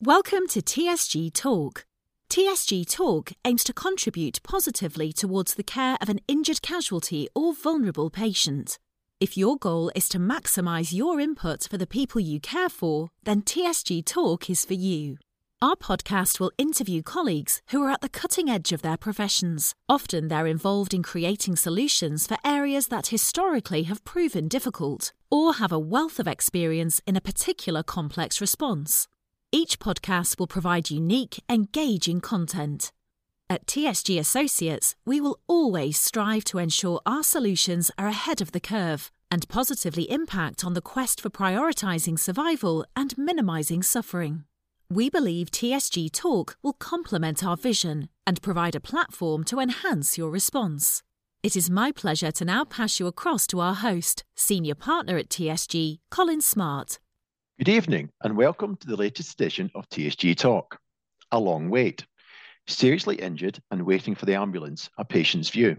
[0.00, 1.84] Welcome to TSG Talk.
[2.30, 8.08] TSG Talk aims to contribute positively towards the care of an injured casualty or vulnerable
[8.08, 8.78] patient.
[9.18, 13.42] If your goal is to maximise your input for the people you care for, then
[13.42, 15.16] TSG Talk is for you.
[15.60, 19.74] Our podcast will interview colleagues who are at the cutting edge of their professions.
[19.88, 25.72] Often they're involved in creating solutions for areas that historically have proven difficult, or have
[25.72, 29.08] a wealth of experience in a particular complex response.
[29.50, 32.92] Each podcast will provide unique, engaging content.
[33.48, 38.60] At TSG Associates, we will always strive to ensure our solutions are ahead of the
[38.60, 44.44] curve and positively impact on the quest for prioritising survival and minimising suffering.
[44.90, 50.30] We believe TSG Talk will complement our vision and provide a platform to enhance your
[50.30, 51.02] response.
[51.42, 55.30] It is my pleasure to now pass you across to our host, Senior Partner at
[55.30, 56.98] TSG, Colin Smart.
[57.58, 60.78] Good evening and welcome to the latest edition of TSG Talk.
[61.32, 62.06] A long wait.
[62.68, 65.76] Seriously injured and waiting for the ambulance, a patient's view.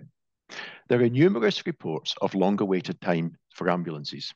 [0.89, 4.33] There are numerous reports of longer waited time for ambulances.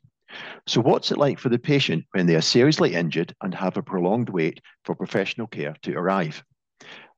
[0.67, 3.83] So, what's it like for the patient when they are seriously injured and have a
[3.83, 6.41] prolonged wait for professional care to arrive?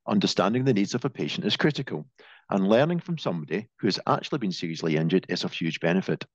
[0.07, 2.07] Understanding the needs of a patient is critical,
[2.49, 6.25] and learning from somebody who has actually been seriously injured is of huge benefit.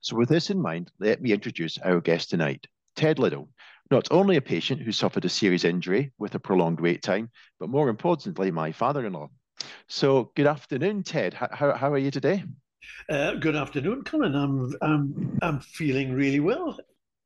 [0.00, 3.48] So, with this in mind, let me introduce our guest tonight, Ted Liddle,
[3.90, 7.68] not only a patient who suffered a serious injury with a prolonged wait time, but
[7.68, 9.28] more importantly, my father in law.
[9.88, 11.34] So, good afternoon, Ted.
[11.34, 12.44] How, how are you today?
[13.08, 14.34] Uh, good afternoon, Colin.
[14.34, 16.78] I'm, I'm, I'm feeling really well.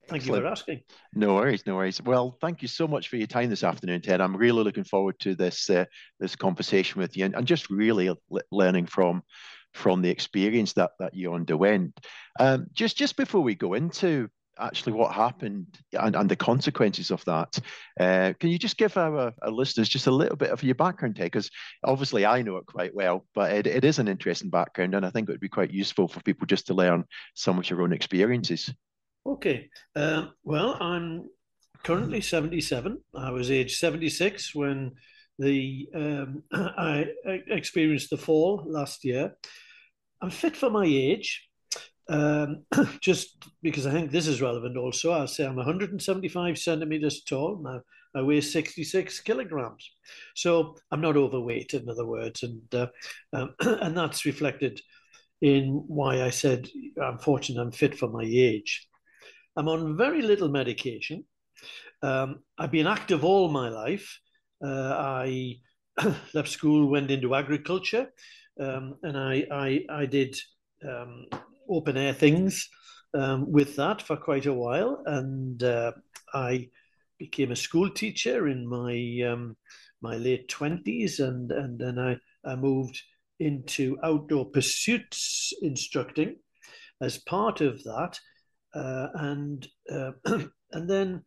[0.08, 0.42] Thank Excellent.
[0.42, 0.80] you for asking.
[1.14, 2.02] No worries, no worries.
[2.02, 4.20] Well, thank you so much for your time this afternoon, Ted.
[4.20, 5.86] I'm really looking forward to this uh,
[6.20, 8.14] this conversation with you and, and just really
[8.50, 9.22] learning from
[9.72, 11.98] from the experience that that you underwent.
[12.38, 14.28] Um, just just before we go into
[14.58, 17.58] actually what happened and, and the consequences of that.
[17.98, 21.16] Uh, can you just give our, our, listeners just a little bit of your background,
[21.16, 21.27] Ted?
[21.27, 21.50] Because
[21.83, 25.11] obviously I know it quite well, but it, it is an interesting background, and I
[25.11, 27.92] think it would be quite useful for people just to learn some of your own
[27.92, 28.73] experiences.
[29.27, 29.70] Okay.
[29.96, 31.28] Uh, well, I'm
[31.83, 32.98] currently 77.
[33.14, 34.92] I was age 76 when
[35.39, 39.36] the um, I experienced the fall last year.
[40.20, 41.48] I'm fit for my age.
[42.08, 42.64] Um,
[43.00, 47.60] just because I think this is relevant also, I'll say I'm 175 centimeters tall.
[47.62, 47.80] Now
[48.14, 49.90] I weigh 66 kilograms.
[50.34, 52.42] So I'm not overweight, in other words.
[52.42, 52.86] And, uh,
[53.32, 54.80] um, and that's reflected
[55.40, 56.68] in why I said
[57.02, 58.86] I'm fortunate I'm fit for my age.
[59.56, 61.24] I'm on very little medication.
[62.02, 64.20] Um, I've been active all my life.
[64.64, 65.56] Uh, I
[66.34, 68.12] left school, went into agriculture,
[68.60, 70.36] um, and I, I, I did
[70.86, 71.26] um,
[71.69, 72.69] open air things
[73.14, 75.92] um, with that for quite a while, and uh,
[76.33, 76.69] I
[77.19, 79.57] became a school teacher in my um,
[80.02, 83.01] my late twenties, and and then I, I moved
[83.41, 86.36] into outdoor pursuits instructing
[87.01, 88.19] as part of that,
[88.75, 90.13] uh, and uh,
[90.73, 91.23] and then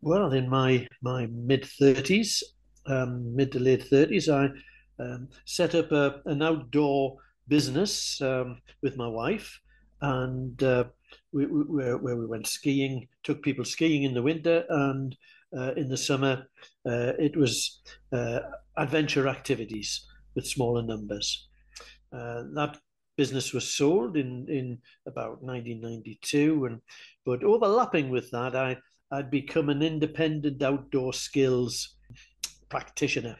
[0.00, 2.42] well in my my mid thirties,
[2.86, 4.50] um, mid to late thirties, I
[4.98, 7.16] um, set up a, an outdoor
[7.48, 9.60] business um, with my wife,
[10.00, 10.84] and uh,
[11.32, 15.16] we, we, where, we went skiing, took people skiing in the winter, and
[15.56, 16.46] uh, in the summer
[16.86, 17.82] uh, it was
[18.12, 18.40] uh,
[18.76, 21.48] adventure activities with smaller numbers.
[22.12, 22.78] Uh, that
[23.16, 26.80] business was sold in, in about 1992, and
[27.24, 28.76] but overlapping with that, I
[29.12, 31.96] I'd become an independent outdoor skills
[32.70, 33.36] practitioner.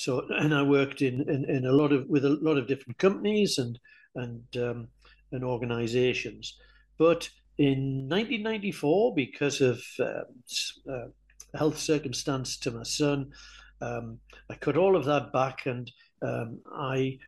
[0.00, 2.96] So, and I worked in, in, in a lot of with a lot of different
[2.96, 3.78] companies and
[4.14, 4.88] and um,
[5.30, 6.56] and organizations.
[6.98, 7.28] But
[7.58, 10.22] in 1994, because of uh,
[10.90, 11.08] uh,
[11.54, 13.30] health circumstance to my son,
[13.82, 14.18] um,
[14.48, 15.90] I cut all of that back and
[16.22, 17.18] um, I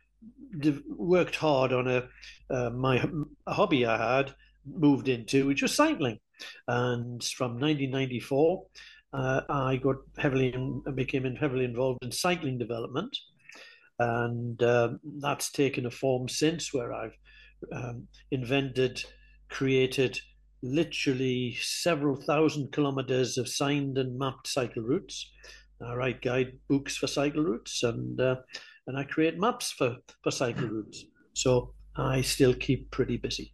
[0.87, 2.07] worked hard on a
[2.49, 3.03] uh, my
[3.45, 4.33] a hobby I had
[4.65, 6.19] moved into, which was cycling.
[6.67, 8.65] And from 1994,
[9.13, 13.15] uh, I got heavily in, became heavily involved in cycling development,
[13.99, 17.15] and um, that's taken a form since where I've
[17.71, 19.03] um, invented,
[19.49, 20.19] created
[20.63, 25.31] literally several thousand kilometers of signed and mapped cycle routes.
[25.85, 28.37] I write guide books for cycle routes, and uh,
[28.87, 31.05] and I create maps for for cycle routes.
[31.33, 33.53] So I still keep pretty busy.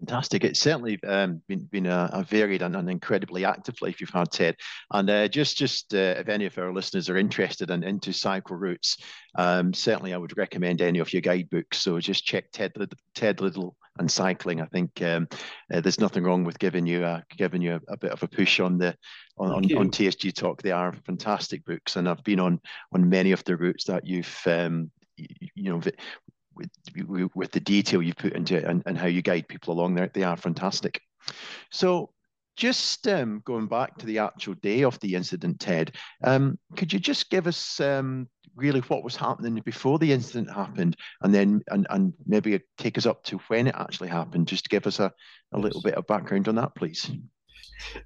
[0.00, 0.44] Fantastic.
[0.44, 4.30] It's certainly um, been, been a, a varied and an incredibly active life you've had,
[4.30, 4.56] Ted.
[4.90, 8.56] And uh, just just uh, if any of our listeners are interested in into cycle
[8.56, 8.98] routes,
[9.36, 11.78] um, certainly I would recommend any of your guidebooks.
[11.78, 12.74] So just check Ted
[13.14, 14.60] Ted Liddle and cycling.
[14.60, 15.28] I think um,
[15.72, 18.28] uh, there's nothing wrong with giving you a, giving you a, a bit of a
[18.28, 18.94] push on the
[19.38, 20.60] on, on, on, TSG Talk.
[20.60, 22.60] They are fantastic books, and I've been on
[22.92, 25.80] on many of the routes that you've um, you know
[26.56, 29.94] with, with the detail you've put into it and, and how you guide people along
[29.94, 30.10] there.
[30.12, 31.00] They are fantastic.
[31.70, 32.10] So
[32.56, 35.94] just um, going back to the actual day of the incident, Ted,
[36.24, 40.96] um, could you just give us um, really what was happening before the incident happened,
[41.20, 44.70] and then and, and maybe take us up to when it actually happened, just to
[44.70, 45.12] give us a,
[45.52, 47.10] a little bit of background on that, please.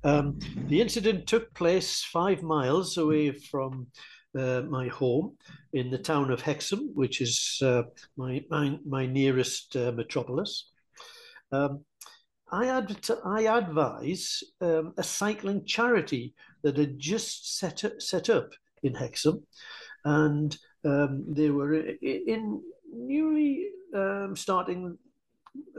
[0.02, 3.86] Um, the incident took place five miles away from
[4.38, 5.36] uh, my home
[5.72, 7.82] in the town of Hexham, which is uh,
[8.16, 10.70] my, my, my nearest uh, metropolis.
[11.52, 11.84] Um,
[12.52, 18.50] I, ad- I advise um, a cycling charity that had just set up, set up
[18.82, 19.46] in Hexham,
[20.04, 22.62] and um, they were in
[22.92, 24.96] newly um, starting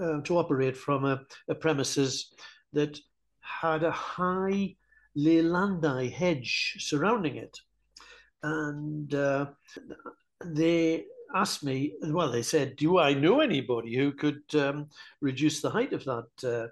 [0.01, 2.33] uh, to operate from a, a, premises
[2.74, 3.00] that
[3.39, 4.75] had a high
[5.18, 7.57] Leylandii hedge surrounding it,
[8.44, 9.48] and uh,
[10.44, 14.90] they asked me, well, they said, do I know anybody who could um,
[15.22, 16.68] reduce the height of that uh,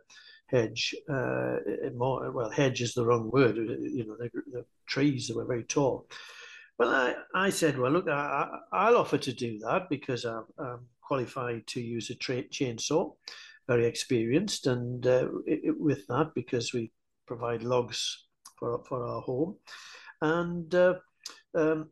[0.48, 0.96] hedge?
[1.08, 1.58] Uh,
[1.96, 3.58] more, well, hedge is the wrong word.
[3.58, 6.08] Uh, you know, the, the trees were very tall.
[6.78, 10.80] Well, I, I said, well, look, I, will offer to do that because I'm, I'm
[11.02, 13.14] qualified to use a tra- chainsaw,
[13.68, 16.92] very experienced, and uh, it, with that because we
[17.28, 18.26] provide logs
[18.58, 19.58] for for our home,
[20.22, 20.94] and uh,
[21.56, 21.90] um,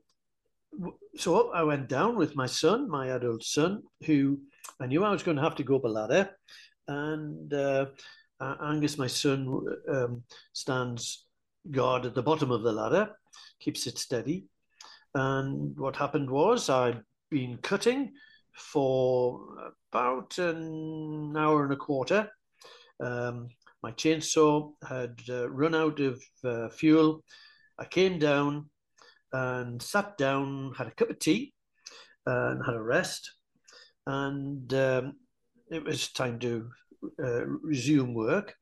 [1.15, 4.39] so I went down with my son, my adult son, who
[4.79, 6.29] I knew I was going to have to go up a ladder.
[6.87, 7.87] And uh,
[8.39, 10.23] Angus, my son, um,
[10.53, 11.25] stands
[11.71, 13.09] guard at the bottom of the ladder,
[13.59, 14.45] keeps it steady.
[15.15, 17.01] And what happened was I'd
[17.31, 18.13] been cutting
[18.55, 22.29] for about an hour and a quarter.
[22.99, 23.49] Um,
[23.83, 27.23] my chainsaw had uh, run out of uh, fuel.
[27.79, 28.69] I came down,
[29.33, 31.53] and sat down, had a cup of tea,
[32.25, 33.31] and had a rest.
[34.05, 35.15] And um,
[35.69, 36.69] it was time to
[37.23, 38.55] uh, resume work.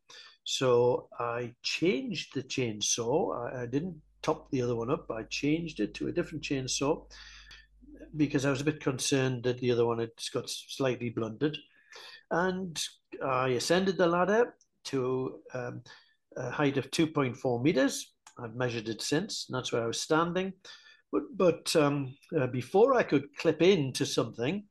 [0.43, 3.53] So I changed the chainsaw.
[3.53, 5.09] I, I, didn't top the other one up.
[5.09, 7.03] I changed it to a different chainsaw
[8.15, 11.57] because I was a bit concerned that the other one had got slightly blunted.
[12.31, 12.81] And
[13.23, 15.81] I ascended the ladder to um,
[16.37, 20.53] a height of 2.4 meters I've measured it since, that's where I was standing.
[21.11, 24.65] But, but um, uh, before I could clip into something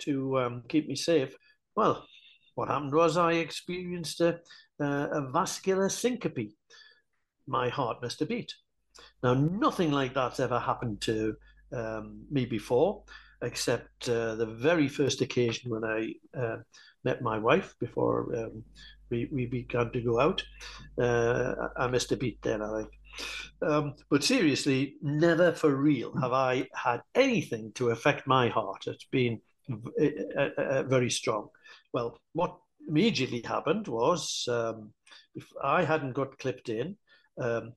[0.00, 1.36] to um, keep me safe,
[1.74, 2.06] well,
[2.54, 4.40] what happened was I experienced a,
[4.80, 6.52] a vascular syncope.
[7.46, 8.52] My heart missed a beat.
[9.22, 11.36] Now, nothing like that's ever happened to
[11.72, 13.02] um, me before,
[13.42, 16.58] except uh, the very first occasion when I uh,
[17.04, 18.64] met my wife before um,
[19.10, 20.42] we, we began to go out.
[21.00, 22.97] Uh, I missed a beat then, I think.
[23.60, 28.86] Um, but seriously, never for real have I had anything to affect my heart.
[28.86, 31.48] It's been uh, uh, very strong.
[31.92, 32.56] Well, what
[32.88, 34.92] immediately happened was um,
[35.34, 36.96] if I hadn't got clipped in,
[37.40, 37.72] um,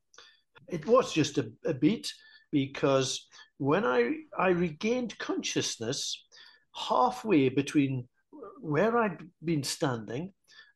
[0.69, 2.11] it was just a, a beat
[2.51, 3.27] because
[3.57, 6.23] when I, I regained consciousness
[6.75, 8.07] halfway between
[8.61, 10.33] where I'd been standing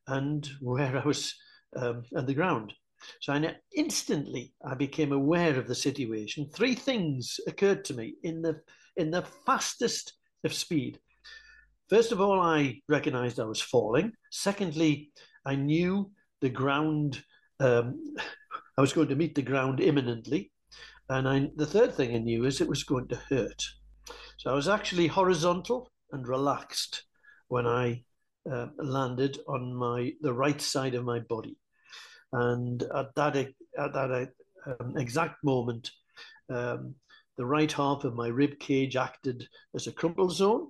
[0.08, 1.34] and where I was
[1.76, 2.74] um, on the ground.
[3.22, 6.50] So I instantly I became aware of the situation.
[6.54, 8.62] Three things occurred to me in the
[8.98, 10.14] in the fastest
[10.44, 11.00] of speed.
[11.90, 14.14] First of all, I recognized I was falling.
[14.32, 15.12] Secondly,
[15.46, 17.24] I knew the ground.
[17.60, 18.16] Um,
[18.78, 20.52] I was going to meet the ground imminently,
[21.10, 23.64] and I, the third thing I knew is it was going to hurt.
[24.38, 27.04] So I was actually horizontal and relaxed
[27.48, 28.04] when I
[28.52, 31.58] uh, landed on my the right side of my body.
[32.34, 34.30] And at that, at that
[34.66, 35.92] um, exact moment,
[36.50, 36.96] um,
[37.38, 40.68] the right half of my rib cage acted as a crumple zone.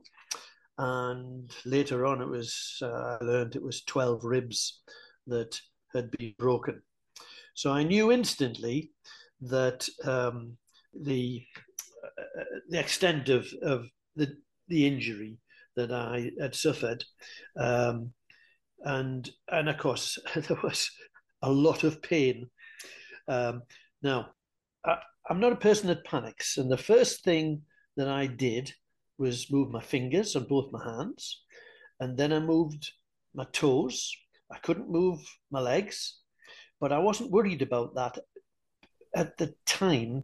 [0.77, 4.81] And later on, it was uh, I learned it was 12 ribs
[5.27, 5.59] that
[5.93, 6.81] had been broken.
[7.53, 8.91] So I knew instantly
[9.41, 10.57] that um,
[10.93, 11.43] the
[12.03, 13.85] uh, the extent of, of
[14.15, 14.35] the
[14.67, 15.37] the injury
[15.75, 17.03] that I had suffered,
[17.57, 18.11] um,
[18.81, 20.89] and and of course there was
[21.45, 22.49] a lot of pain.
[23.27, 23.61] Um,
[24.01, 24.31] now,
[24.83, 24.97] I,
[25.29, 27.61] I'm not a person that panics, and the first thing
[27.97, 28.73] that I did
[29.17, 31.43] was move my fingers on both my hands,
[31.99, 32.91] and then I moved
[33.33, 34.11] my toes.
[34.51, 35.19] I couldn't move
[35.51, 36.19] my legs,
[36.79, 38.17] but I wasn't worried about that
[39.15, 40.23] at the time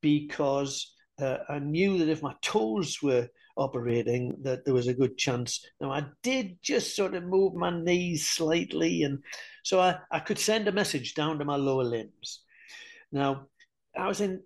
[0.00, 5.16] because uh, I knew that if my toes were operating that there was a good
[5.16, 5.64] chance.
[5.80, 9.20] Now, I did just sort of move my knees slightly, and
[9.62, 12.42] so I, I could send a message down to my lower limbs.
[13.12, 13.46] Now,
[13.96, 14.42] I was in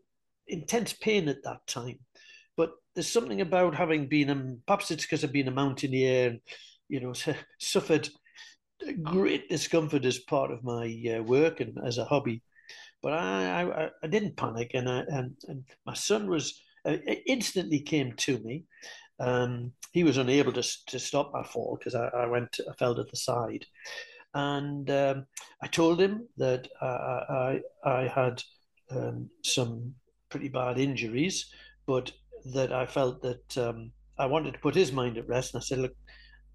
[0.46, 1.98] intense pain at that time,
[2.56, 6.40] but there's something about having been, a, perhaps it's because I've been a mountaineer and,
[6.88, 7.14] you know,
[7.58, 8.08] suffered
[9.02, 12.42] great discomfort as part of my uh, work and as a hobby.
[13.02, 16.60] But I, I, I didn't panic, and, I, and, and my son was
[17.26, 18.64] instantly came to me.
[19.20, 22.94] Um, he was unable to, to stop my fall because I, I went, I fell
[22.94, 23.64] to the side,
[24.34, 25.26] and um,
[25.62, 28.42] I told him that I, I, I had
[28.90, 29.94] um, some
[30.28, 31.50] pretty bad injuries,
[31.86, 32.12] but
[32.54, 35.54] that I felt that um, I wanted to put his mind at rest.
[35.54, 35.94] And I said, look,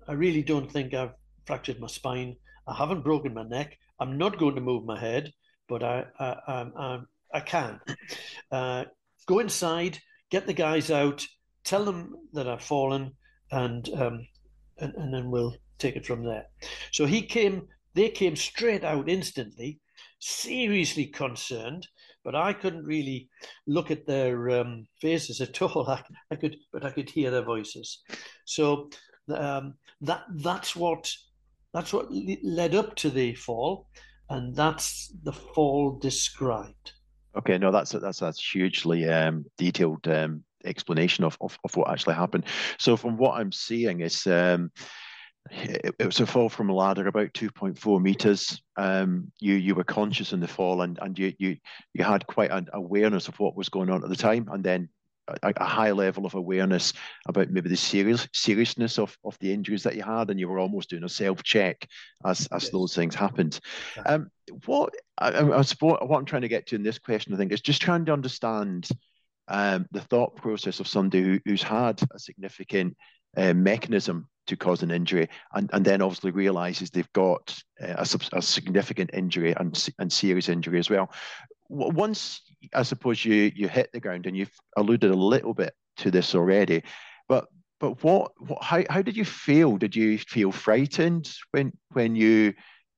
[0.07, 1.13] I really don't think I've
[1.45, 2.35] fractured my spine.
[2.67, 3.77] I haven't broken my neck.
[3.99, 5.31] I'm not going to move my head,
[5.67, 6.99] but I I, I,
[7.33, 7.79] I can.
[8.51, 8.85] Uh,
[9.25, 9.99] go inside,
[10.33, 11.23] get the guys out,
[11.63, 13.11] tell them that I've fallen,
[13.51, 14.27] and um,
[14.79, 16.47] and, and then we'll take it from there.
[16.91, 17.67] So he came.
[17.93, 19.79] They came straight out instantly,
[20.17, 21.87] seriously concerned,
[22.23, 23.29] but I couldn't really
[23.67, 25.87] look at their um, faces at all.
[25.87, 28.01] I, I, could, but I could hear their voices.
[28.45, 28.89] So
[29.29, 31.13] um, that that's what
[31.75, 33.87] that's what led up to the fall,
[34.29, 36.93] and that's the fall described.
[37.35, 42.15] Okay, no, that's that's a hugely um, detailed um, explanation of, of, of what actually
[42.15, 42.45] happened.
[42.77, 44.71] So from what I'm seeing is um,
[45.51, 48.61] it, it, was a fall from a ladder about 2.4 meters.
[48.77, 51.57] Um, you you were conscious in the fall and, and you you
[51.93, 54.89] you had quite an awareness of what was going on at the time, and then
[55.27, 56.93] a, a, high level of awareness
[57.27, 60.59] about maybe the serious seriousness of, of the injuries that you had, and you were
[60.59, 61.87] almost doing a self check
[62.25, 62.71] as as yes.
[62.71, 63.59] those things happened.
[64.05, 64.29] Um,
[64.65, 67.51] what I, I, suppose what I'm trying to get to in this question, I think,
[67.51, 68.87] is just trying to understand
[69.47, 72.95] um, the thought process of somebody who, who's had a significant
[73.37, 78.37] uh, mechanism to cause an injury, and, and then obviously realizes they've got uh, a,
[78.37, 81.09] a, significant injury and, and serious injury as well.
[81.69, 82.41] Once
[82.73, 86.35] I suppose you you hit the ground, and you've alluded a little bit to this
[86.35, 86.83] already,
[87.27, 87.47] but
[87.79, 89.77] but what, what how how did you feel?
[89.77, 92.53] Did you feel frightened when when you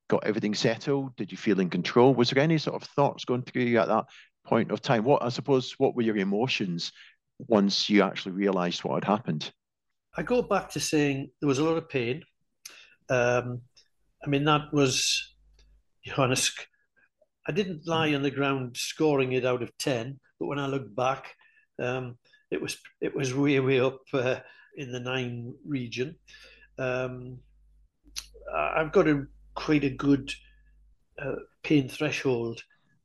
[0.07, 1.15] got everything settled?
[1.15, 2.13] Did you feel in control?
[2.13, 4.05] Was there any sort of thoughts going through you at that
[4.45, 5.03] point of time?
[5.03, 6.91] What I suppose what were your emotions
[7.39, 9.51] once you actually realised what had happened?
[10.17, 12.24] I go back to saying there was a lot of pain.
[13.10, 13.62] Um,
[14.24, 15.36] I mean, that was,
[16.17, 16.67] honest.
[17.48, 20.94] I didn't lie on the ground scoring it out of ten, but when I look
[20.96, 21.36] back,
[21.80, 22.18] um,
[22.52, 24.40] it was it was way way up uh,
[24.75, 26.16] in the nine region.
[26.78, 27.40] Um,
[28.54, 30.34] I've got a quite a good
[31.22, 32.62] uh, pain threshold,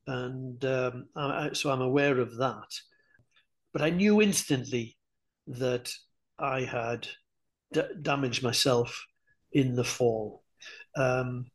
[0.07, 2.79] and um, I, so I'm aware of that.
[3.73, 4.97] But I knew instantly
[5.47, 5.93] that
[6.39, 7.07] I had
[7.71, 9.05] d- damaged myself
[9.53, 10.43] in the fall.
[10.95, 11.45] Um,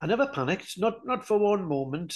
[0.00, 2.14] I never panicked, not not for one moment.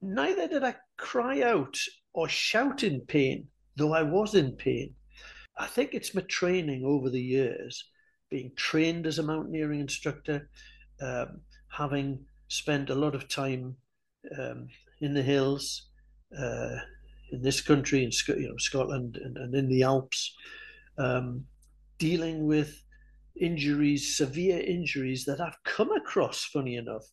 [0.00, 1.78] Neither did I cry out
[2.12, 4.94] or shout in pain, though I was in pain.
[5.56, 7.84] I think it's my training over the years,
[8.30, 10.48] being trained as a mountaineering instructor,
[11.00, 13.76] um, having spent a lot of time
[14.38, 14.68] um,
[15.00, 15.88] in the hills,
[16.36, 16.76] uh,
[17.30, 20.34] in this country, in you know, Scotland, and, and in the Alps,
[20.98, 21.44] um,
[21.98, 22.82] dealing with
[23.36, 27.04] injuries, severe injuries that I've come across, funny enough,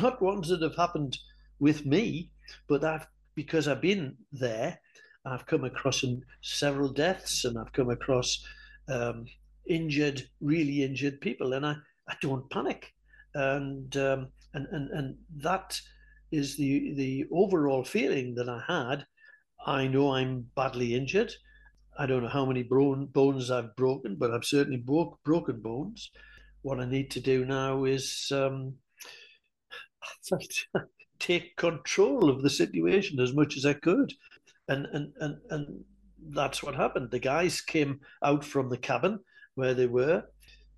[0.00, 1.18] not ones that have happened
[1.58, 2.30] with me,
[2.68, 4.80] but I've because I've been there,
[5.24, 6.04] I've come across
[6.42, 8.44] several deaths and I've come across
[8.88, 9.26] um,
[9.68, 11.76] injured, really injured people, and I,
[12.08, 12.92] I don't panic,
[13.34, 15.80] and um, and and and that
[16.32, 19.06] is the the overall feeling that I had.
[19.66, 21.32] I know I'm badly injured.
[21.98, 26.10] I don't know how many bones I've broken, but I've certainly broke, broken bones.
[26.62, 28.74] What I need to do now is um,
[31.18, 34.12] take control of the situation as much as I could,
[34.68, 35.84] and and and and
[36.30, 37.10] that's what happened.
[37.10, 39.18] The guys came out from the cabin
[39.56, 40.22] where they were,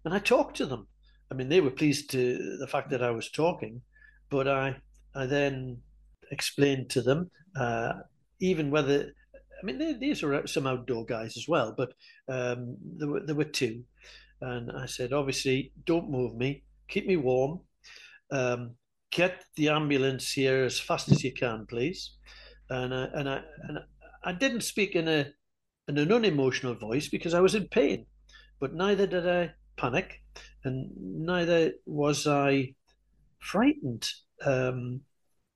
[0.05, 0.87] and I talked to them.
[1.31, 3.83] I mean, they were pleased to the fact that I was talking,
[4.31, 4.77] but I
[5.15, 5.83] I then
[6.31, 7.93] explained to them uh,
[8.41, 9.13] even whether
[9.61, 11.93] I mean, they, these are some outdoor guys as well, but
[12.29, 13.85] um, there were there were two,
[14.41, 17.61] and I said, obviously, don't move me, keep me warm,
[18.31, 18.77] um,
[19.11, 22.17] get the ambulance here as fast as you can, please,
[22.71, 23.79] and I, and I and
[24.25, 25.27] I didn't speak in a
[25.89, 28.07] in an unemotional voice because I was in pain,
[28.61, 30.23] but neither did I panic,
[30.65, 32.75] and neither was I
[33.41, 34.09] frightened.
[34.45, 35.03] Um,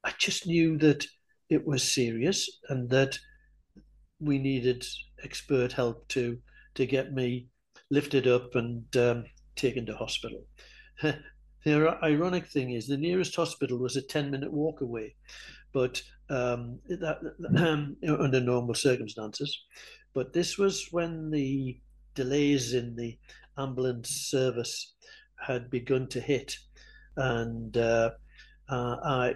[0.05, 1.07] I just knew that
[1.49, 3.19] it was serious and that
[4.21, 4.85] we needed
[5.23, 6.39] expert help to
[6.75, 7.47] to get me
[7.91, 9.25] lifted up and um,
[9.57, 10.45] taken to hospital.
[11.03, 15.15] the ironic thing is, the nearest hospital was a 10 minute walk away,
[15.73, 17.19] but um, that,
[17.57, 19.65] um, under normal circumstances.
[20.15, 21.79] But this was when the
[22.15, 23.19] delays in the
[23.59, 24.95] ambulance service
[25.37, 26.57] had begun to hit,
[27.17, 28.11] and uh,
[28.69, 29.35] uh, I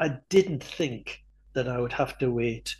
[0.00, 1.22] I didn't think
[1.52, 2.74] that I would have to wait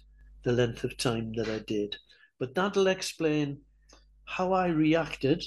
[0.48, 1.94] the length of time that I did,
[2.40, 3.60] but that'll explain
[4.24, 5.44] how I reacted.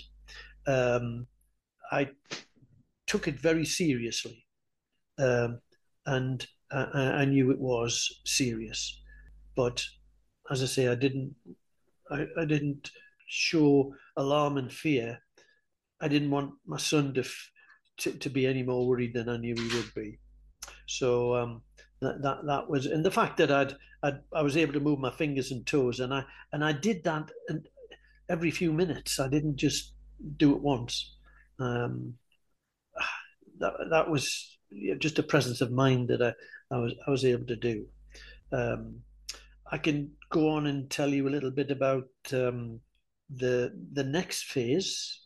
[0.67, 1.25] Um,
[1.91, 2.09] I
[3.07, 4.45] took it very seriously,
[5.17, 5.59] um,
[6.05, 9.01] and I, I, knew it was serious.
[9.55, 9.83] But
[10.51, 11.33] as I say, I didn't.
[12.11, 12.91] I, I didn't
[13.27, 15.17] show alarm and fear.
[15.99, 17.23] I didn't want my son to,
[18.01, 20.19] to, to be any more worried than I knew he would be.
[20.85, 21.63] So um,
[22.01, 24.99] that, that that was, and the fact that I'd, I'd I was able to move
[24.99, 27.67] my fingers and toes, and I and I did that and
[28.29, 29.19] every few minutes.
[29.19, 29.93] I didn't just
[30.37, 31.15] do it once.
[31.59, 32.15] Um,
[33.59, 34.57] that that was
[34.99, 37.85] just a presence of mind that I, I was I was able to do.
[38.51, 39.01] Um,
[39.71, 42.79] I can go on and tell you a little bit about um,
[43.29, 45.19] the the next phase.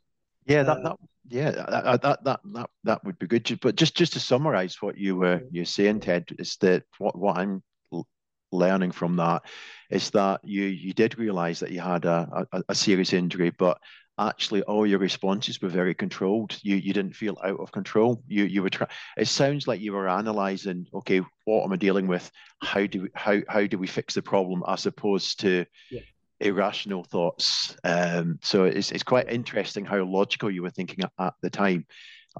[0.46, 0.98] Yeah, that, uh, that
[1.28, 3.60] yeah that, that that that that would be good.
[3.62, 7.38] But just just to summarize what you were you're saying, Ted, is that what what
[7.38, 7.64] I'm
[8.52, 9.44] learning from that
[9.90, 13.80] is that you you did realize that you had a, a, a serious injury, but
[14.18, 16.58] actually all your responses were very controlled.
[16.62, 18.24] You you didn't feel out of control.
[18.28, 18.90] You you were trying.
[19.18, 20.86] It sounds like you were analyzing.
[20.94, 22.30] Okay, what am I dealing with?
[22.62, 26.02] How do we, how how do we fix the problem as opposed to yeah.
[26.40, 27.76] Irrational thoughts?
[27.84, 31.86] Um, so it's it's quite interesting how logical you were thinking at, the time.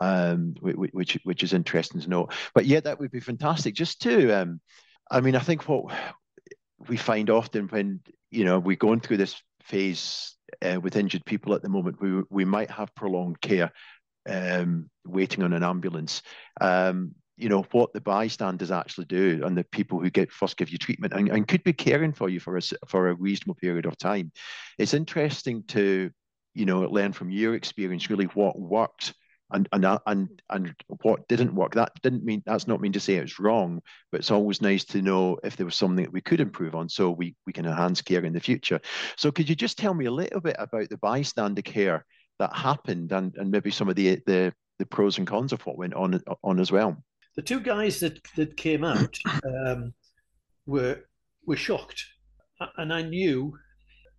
[0.02, 2.28] Um, which which is interesting to know.
[2.54, 3.76] But yeah, that would be fantastic.
[3.76, 4.60] Just to, um,
[5.10, 5.86] I mean, I think what
[6.90, 11.54] we find often when you know we're going through this phase uh, with injured people
[11.54, 13.72] at the moment, we, we might have prolonged care
[14.28, 16.22] um, waiting on an ambulance.
[17.38, 20.78] You know what the bystanders actually do and the people who get first give you
[20.78, 23.98] treatment and, and could be caring for you for a for a reasonable period of
[23.98, 24.32] time.
[24.78, 26.12] It's interesting to
[26.54, 29.14] you know learn from your experience really what worked
[29.52, 31.76] and and uh, and and what didn't work.
[31.76, 33.82] That didn't mean that's not mean to say it's wrong
[34.12, 36.90] but it's always nice to know if there was something that we could improve on
[36.90, 38.80] so we we can enhance care in the future.
[39.18, 42.06] So could you just tell me a little bit about the bystander care
[42.40, 45.78] that happened and and maybe some of the the the pros and cons of what
[45.78, 46.98] went on on as well
[47.36, 49.18] the two guys that that came out
[49.68, 49.94] um,
[50.66, 51.00] were
[51.46, 52.06] were shocked
[52.78, 53.54] and i knew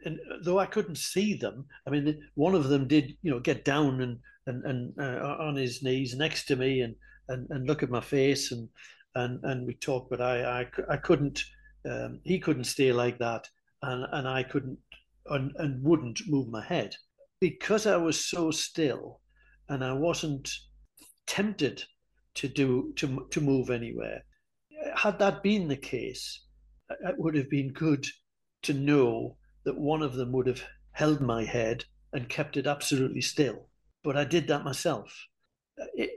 [0.07, 3.64] and though I couldn't see them, I mean, one of them did, you know, get
[3.64, 6.94] down and and and uh, on his knees next to me and
[7.29, 8.68] and and look at my face and
[9.16, 11.42] and and we talked, but I I, I couldn't.
[11.88, 13.48] Um, he couldn't stay like that,
[13.83, 14.79] and and I couldn't
[15.26, 16.94] and, and wouldn't move my head
[17.40, 19.20] because I was so still,
[19.68, 20.48] and I wasn't
[21.26, 21.83] tempted
[22.37, 24.25] to do to to move anywhere.
[24.94, 26.44] Had that been the case,
[26.90, 28.07] it would have been good
[28.62, 33.20] to know that one of them would have held my head and kept it absolutely
[33.20, 33.68] still.
[34.05, 35.27] But I did that myself.
[35.94, 36.11] It,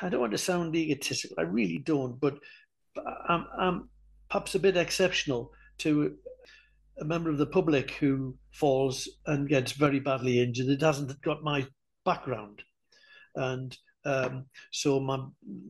[0.00, 1.36] I don't want to sound egotistical.
[1.38, 2.18] I really don't.
[2.20, 2.38] But
[3.28, 3.88] I'm, I'm
[4.30, 6.16] perhaps a bit exceptional to
[7.00, 10.68] a member of the public who falls and gets very badly injured.
[10.68, 11.66] It hasn't got my
[12.04, 12.62] background,
[13.34, 15.18] and um, so my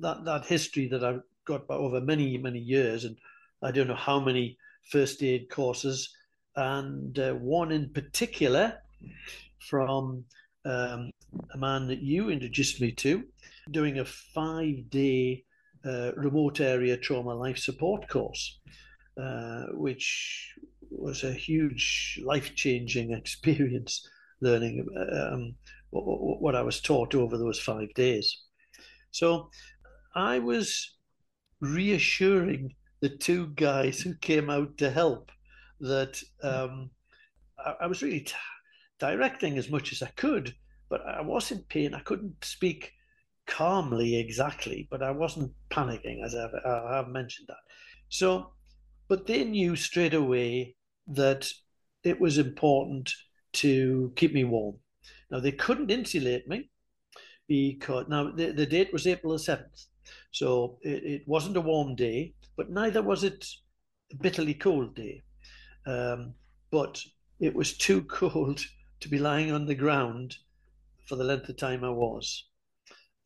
[0.01, 3.16] that that history that I've got over many many years, and
[3.62, 4.59] I don't know how many
[4.90, 6.14] first aid courses
[6.57, 8.81] and uh, one in particular
[9.59, 10.25] from
[10.64, 11.11] um,
[11.53, 13.25] a man that you introduced me to,
[13.70, 15.44] doing a five day
[15.85, 18.59] uh, remote area trauma life support course,
[19.20, 20.55] uh, which
[20.90, 24.09] was a huge life changing experience
[24.40, 25.55] learning um,
[26.02, 28.37] what, I was taught over those five days.
[29.11, 29.50] So
[30.14, 30.96] I was
[31.61, 35.30] reassuring the two guys who came out to help
[35.80, 36.90] that um,
[37.59, 38.35] I, I, was really t-
[38.98, 40.54] directing as much as I could,
[40.88, 41.94] but I was in pain.
[41.94, 42.92] I couldn't speak
[43.46, 47.57] calmly exactly, but I wasn't panicking, as I've, I have mentioned that.
[48.09, 48.52] So,
[49.09, 50.76] but they knew straight away
[51.09, 51.50] that
[52.04, 53.12] it was important
[53.54, 54.76] to keep me warm.
[55.30, 56.70] Now, they couldn't insulate me
[57.46, 59.87] because now the, the date was April the 7th.
[60.30, 63.46] So it, it wasn't a warm day, but neither was it
[64.12, 65.22] a bitterly cold day.
[65.87, 66.34] Um,
[66.70, 67.00] but
[67.40, 68.60] it was too cold
[69.00, 70.37] to be lying on the ground
[71.06, 72.46] for the length of time I was.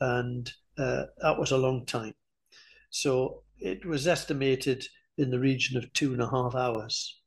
[0.00, 2.14] And uh, that was a long time.
[2.90, 4.84] So it was estimated
[5.18, 7.20] in the region of two and a half hours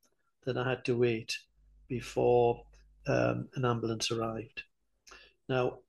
[0.45, 1.37] that I had to wait
[1.87, 2.63] before
[3.07, 4.63] um, an ambulance arrived.
[5.49, 5.79] Now,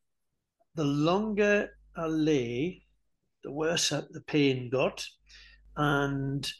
[0.74, 2.82] the longer I lay,
[3.44, 5.04] the worse the pain got,
[5.76, 6.50] and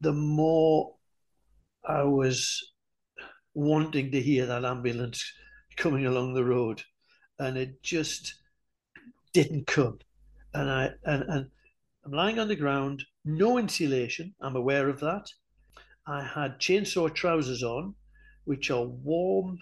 [0.00, 0.94] the more
[1.84, 2.72] I was
[3.54, 5.22] wanting to hear that ambulance
[5.76, 6.82] coming along the road,
[7.38, 8.34] and it just
[9.32, 9.98] didn't come.
[10.54, 11.50] And I and, and
[12.04, 14.34] I'm lying on the ground, no insulation.
[14.40, 15.30] I'm aware of that.
[16.06, 17.94] I had chainsaw trousers on,
[18.44, 19.58] which are warm,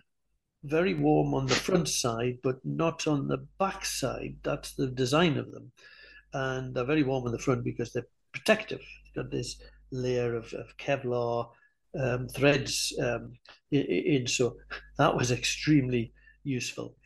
[0.64, 4.36] very warm on the front side, but not on the back side.
[4.42, 5.72] That's the design of them.
[6.32, 8.80] And they're very warm on the front because they're protective.
[8.80, 9.56] They've got this
[9.90, 11.48] layer of, of Kevlar
[11.98, 13.32] um, threads um,
[13.70, 14.26] in.
[14.26, 14.56] So
[14.98, 16.12] that was extremely
[16.44, 16.96] useful.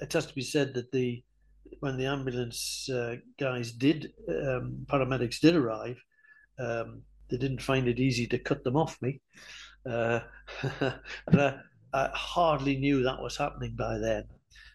[0.00, 1.22] It has to be said that the
[1.80, 6.02] when the ambulance uh, guys did, um, paramedics did arrive,
[6.58, 9.20] um, they didn't find it easy to cut them off me.
[9.88, 10.20] Uh,
[10.80, 11.60] and I,
[11.92, 14.24] I, hardly knew that was happening by then,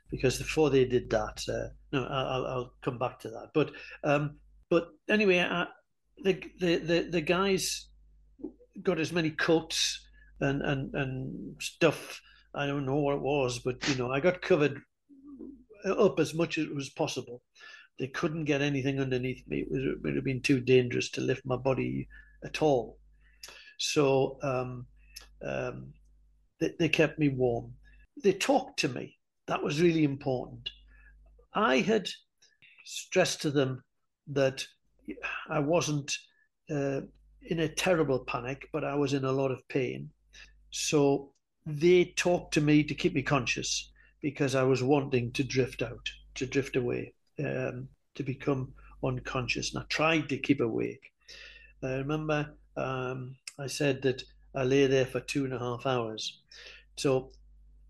[0.09, 3.49] because before they did that, uh, no, I'll, I'll, come back to that.
[3.53, 3.71] But
[4.03, 4.35] um,
[4.69, 5.67] but anyway, I,
[6.23, 7.87] the, the the the guys
[8.81, 10.05] got as many coats
[10.39, 12.21] and and and stuff.
[12.53, 14.81] I don't know what it was, but you know, I got covered
[15.85, 17.41] up as much as it was possible.
[17.99, 19.59] They couldn't get anything underneath me.
[19.59, 22.07] It, was, it would have been too dangerous to lift my body
[22.43, 22.97] at all.
[23.77, 24.87] So um,
[25.41, 25.93] um,
[26.59, 27.73] they, they kept me warm.
[28.23, 29.17] They talked to me.
[29.47, 30.69] That was really important.
[31.53, 32.07] I had
[32.85, 33.83] stressed to them
[34.27, 34.65] that
[35.49, 36.15] I wasn't
[36.69, 37.01] uh,
[37.43, 40.09] in a terrible panic, but I was in a lot of pain.
[40.71, 41.31] So
[41.65, 43.91] they talked to me to keep me conscious
[44.21, 49.73] because I was wanting to drift out, to drift away, um, to become unconscious.
[49.73, 51.11] And I tried to keep awake.
[51.83, 54.23] I remember um, I said that
[54.55, 56.41] I lay there for two and a half hours.
[56.97, 57.31] So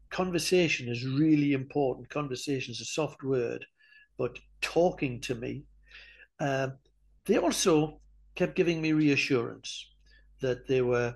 [0.10, 2.10] conversation is really important.
[2.10, 3.66] Conversation is a soft word,
[4.18, 5.64] but talking to me,
[6.40, 6.70] uh,
[7.26, 8.00] they also
[8.36, 9.90] kept giving me reassurance
[10.42, 11.16] that they were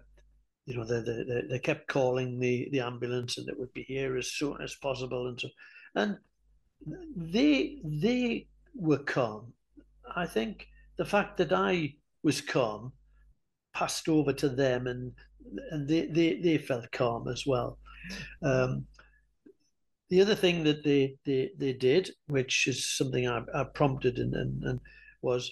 [0.70, 4.18] you know, they, they, they kept calling the, the ambulance and it would be here
[4.18, 5.28] as soon as possible.
[5.28, 5.48] And so,
[5.96, 6.18] and
[7.16, 9.52] they, they were calm.
[10.16, 12.94] I think the fact that I was calm
[13.74, 15.12] passed over to them and,
[15.72, 17.78] and they, they, they felt calm as well.
[18.42, 18.86] Um,
[20.10, 24.34] the other thing that they, they, they did, which is something I, I prompted and,
[24.34, 24.80] and, and
[25.22, 25.52] was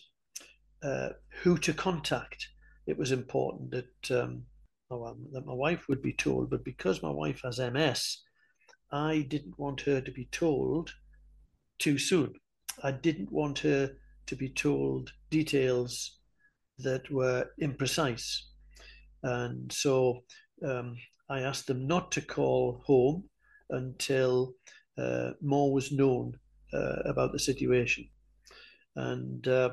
[0.84, 1.10] uh,
[1.42, 2.48] who to contact.
[2.88, 4.44] It was important that um,
[4.90, 8.20] that my wife would be told, but because my wife has MS,
[8.92, 10.94] I didn't want her to be told
[11.78, 12.34] too soon.
[12.84, 13.92] I didn't want her
[14.28, 16.20] to be told details
[16.80, 18.44] that were imprecise.
[19.24, 20.24] And so
[20.66, 20.96] um,
[21.30, 23.24] I asked them not to call home
[23.70, 24.54] until
[24.98, 26.34] uh, more was known
[26.74, 28.08] uh, about the situation.
[28.96, 29.72] And, uh,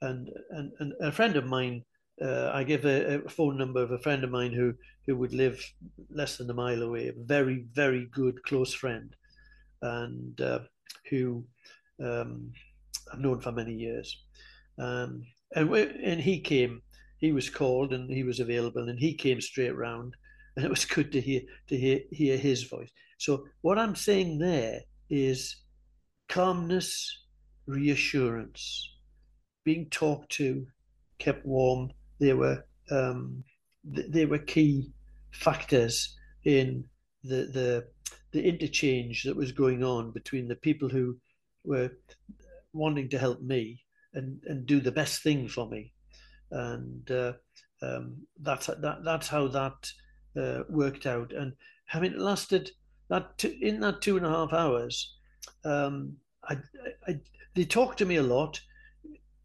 [0.00, 1.84] and, and, and a friend of mine
[2.20, 4.74] uh, I give a, a, phone number of a friend of mine who
[5.06, 5.64] who would live
[6.10, 9.14] less than a mile away, a very very good close friend,
[9.80, 10.60] and uh,
[11.08, 11.44] who
[12.02, 12.52] um,
[13.12, 14.24] I've known for many years.
[14.78, 15.24] Um,
[15.54, 16.82] and and he came,
[17.22, 20.14] he was called and he was available, and he came straight round,
[20.56, 22.90] and it was good to hear to hear hear his voice.
[23.16, 25.56] So what I'm saying there is
[26.28, 27.24] calmness,
[27.66, 28.90] reassurance,
[29.64, 30.66] being talked to,
[31.18, 33.44] kept warm they were um,
[33.84, 34.92] they were key
[35.30, 36.84] factors in
[37.22, 37.86] the the
[38.32, 41.16] the interchange that was going on between the people who
[41.64, 41.90] were
[42.72, 45.92] wanting to help me and and do the best thing for me,
[46.52, 47.32] and uh,
[47.82, 49.92] um, that's that that's how that
[50.36, 51.32] uh, worked out.
[51.32, 51.52] And
[51.94, 52.70] it lasted
[53.08, 55.16] that in that two and a half hours.
[55.64, 56.16] Um,
[56.48, 56.58] I,
[57.06, 57.20] I,
[57.54, 58.60] they talk to me a lot.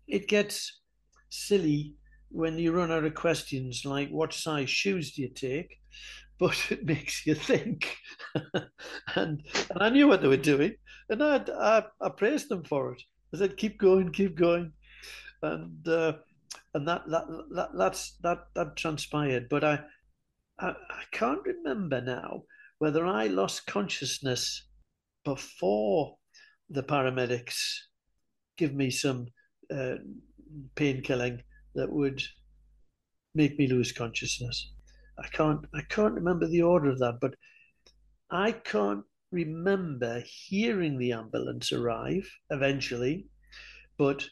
[0.08, 0.82] It gets
[1.30, 1.96] silly
[2.30, 5.80] when you run out of questions like what size shoes do you take
[6.39, 7.98] but it makes you think
[9.15, 10.74] and and i knew what they were doing
[11.10, 13.02] and i i, I praised them for it
[13.34, 14.72] i said keep going keep going
[15.41, 16.13] and uh,
[16.78, 19.80] and that, that that that's that that transpired but I,
[20.60, 22.44] I i can't remember now
[22.78, 24.68] whether i lost consciousness
[25.26, 26.18] before
[26.70, 27.58] the paramedics
[28.58, 29.28] give me some
[29.74, 29.96] uh,
[30.76, 31.42] painkilling
[31.76, 32.22] that would
[33.36, 34.72] make me lose consciousness.
[35.20, 37.36] I can't I can't remember the order of that, but
[38.30, 43.28] I can't remember hearing the ambulance arrive eventually,
[43.98, 44.28] but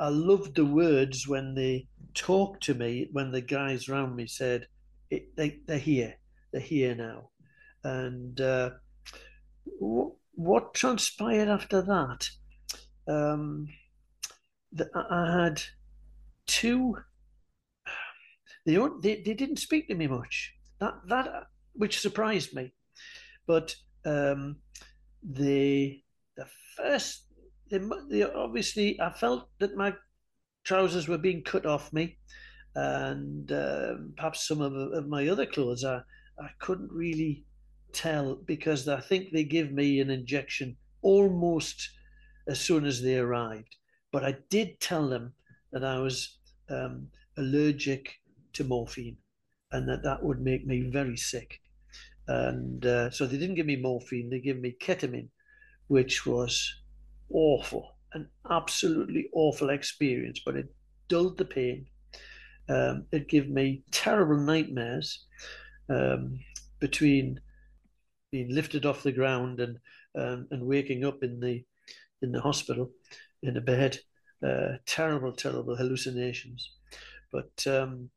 [0.00, 4.66] I loved the words when they talked to me, when the guys around me said,
[5.10, 6.14] they, they're here,
[6.52, 7.28] they're here now.
[7.84, 8.70] And uh,
[9.78, 12.28] w- what transpired after that?
[13.06, 13.68] Um,
[14.72, 15.62] the, I had
[16.46, 16.96] two.
[18.64, 20.54] They, they they didn't speak to me much.
[20.80, 22.72] That that which surprised me,
[23.46, 24.56] but um,
[25.22, 26.02] the
[26.36, 27.24] the first
[27.70, 27.80] they,
[28.10, 29.94] they obviously I felt that my
[30.64, 32.18] trousers were being cut off me,
[32.74, 36.02] and uh, perhaps some of, of my other clothes I
[36.38, 37.44] I couldn't really
[37.92, 41.90] tell because I think they give me an injection almost
[42.46, 43.76] as soon as they arrived.
[44.12, 45.34] But I did tell them
[45.72, 48.14] that I was um, allergic
[48.54, 49.16] to morphine
[49.72, 51.60] and that that would make me very sick.
[52.26, 55.28] And uh, so they didn't give me morphine, they gave me ketamine,
[55.88, 56.72] which was
[57.32, 60.74] awful, an absolutely awful experience, but it
[61.08, 61.86] dulled the pain.
[62.68, 65.26] Um, it gave me terrible nightmares
[65.88, 66.38] um,
[66.78, 67.40] between
[68.30, 69.78] being lifted off the ground and
[70.16, 71.64] um, and waking up in the
[72.22, 72.90] in the hospital
[73.42, 73.98] in a bed.
[74.44, 76.72] Uh, terrible, terrible hallucinations.
[77.30, 78.08] But um,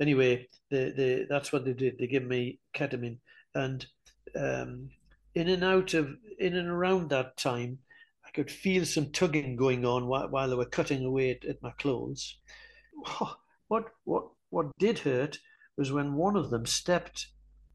[0.00, 1.98] anyway, they, they, that's what they did.
[1.98, 3.18] They gave me ketamine,
[3.54, 3.86] and
[4.34, 4.90] um,
[5.34, 7.78] in and out of in and around that time,
[8.32, 11.62] I could feel some tugging going on while, while they were cutting away at, at
[11.62, 12.38] my clothes.
[13.68, 15.38] What what what did hurt
[15.76, 17.28] was when one of them stepped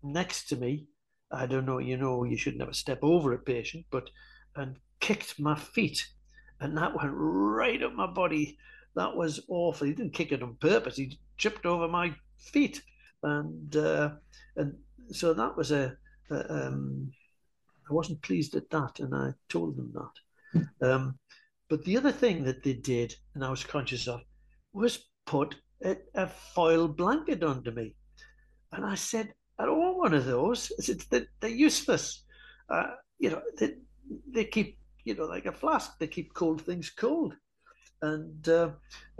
[0.04, 0.88] next to me.
[1.32, 4.10] I don't know, you know, you should never step over a patient, but
[4.56, 6.08] and kicked my feet,
[6.60, 8.58] and that went right up my body.
[8.96, 9.88] That was awful.
[9.88, 10.98] He didn't kick it on purpose.
[10.98, 12.82] He tripped over my feet,
[13.24, 14.12] and uh,
[14.56, 14.78] and
[15.12, 15.98] so that was a,
[16.30, 17.12] a um,
[17.89, 20.12] I wasn't pleased at that, and I told them that.
[20.81, 21.17] Um,
[21.69, 24.21] but the other thing that they did, and I was conscious of,
[24.73, 27.95] was put a, a foil blanket under me.
[28.71, 30.71] And I said, I don't want one of those.
[30.79, 32.23] I said, they're, they're useless.
[32.69, 33.75] Uh, you know, they,
[34.31, 37.33] they keep, you know, like a flask, they keep cold things cold.
[38.01, 38.69] And uh,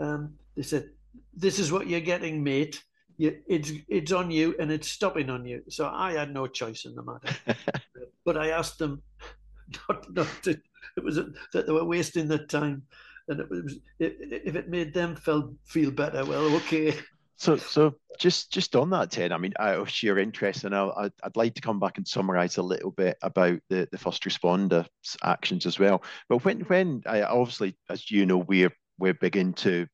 [0.00, 0.90] um, they said,
[1.34, 2.82] this is what you're getting, mate.
[3.16, 5.62] You, it's it's on you and it's stopping on you.
[5.68, 7.58] So I had no choice in the matter.
[8.24, 9.02] but I asked them
[9.88, 10.60] not, not to,
[10.96, 12.82] it was that they were wasting their time
[13.28, 16.94] and it was if it made them feel feel better, well, okay.
[17.40, 19.30] So, so just just on that, Ted.
[19.30, 22.56] I mean, out of sheer interest, and I'd, I'd like to come back and summarise
[22.56, 24.84] a little bit about the, the first responder
[25.22, 26.02] actions as well.
[26.28, 29.86] But when when I, obviously, as you know, we're we're big into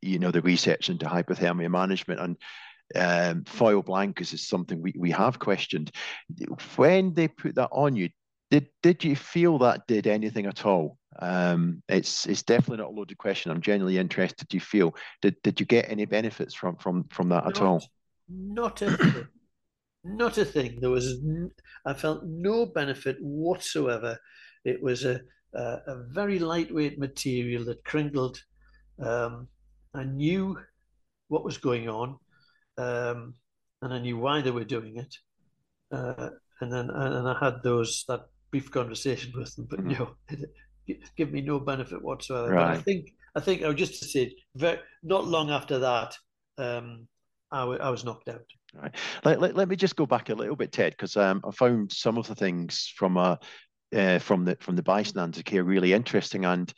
[0.00, 2.36] you know the research into hypothermia management and
[2.94, 5.90] um, foil blankets is something we, we have questioned.
[6.76, 8.10] When they put that on you,
[8.50, 10.98] did did you feel that did anything at all?
[11.18, 13.50] Um, it's it's definitely not a loaded question.
[13.50, 14.48] I'm genuinely interested.
[14.48, 17.62] Do you feel did did you get any benefits from from from that not, at
[17.62, 17.84] all?
[18.28, 19.26] Not a thing.
[20.04, 20.78] not a thing.
[20.80, 21.18] There was
[21.86, 24.18] I felt no benefit whatsoever.
[24.64, 25.20] It was a
[25.54, 28.42] a, a very lightweight material that crinkled.
[29.00, 29.48] Um,
[29.94, 30.58] I knew
[31.28, 32.18] what was going on,
[32.78, 33.34] um,
[33.82, 35.14] and I knew why they were doing it.
[35.92, 40.02] Uh, and then and I had those that brief conversation with them, but mm-hmm.
[40.88, 42.52] no, give me no benefit whatsoever.
[42.52, 42.68] Right.
[42.68, 46.16] But I think I think I was just to say, very, not long after that,
[46.58, 47.06] um,
[47.52, 48.42] I, w- I was knocked out.
[48.74, 48.94] Right.
[49.24, 51.92] Let, let, let me just go back a little bit, Ted, because um, I found
[51.92, 53.36] some of the things from uh,
[53.94, 56.72] uh, from the from the bystander care really interesting, and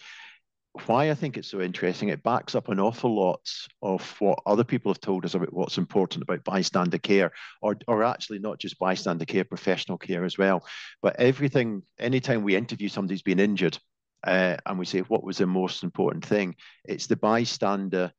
[0.87, 3.47] why I think it's so interesting, it backs up an awful lot
[3.83, 8.03] of what other people have told us about what's important about bystander care, or, or
[8.03, 10.65] actually not just bystander care, professional care as well.
[11.03, 13.79] But everything, anytime we interview somebody who's been injured
[14.27, 16.57] uh, and we say, what was the most important thing?
[16.85, 18.13] It's the bystander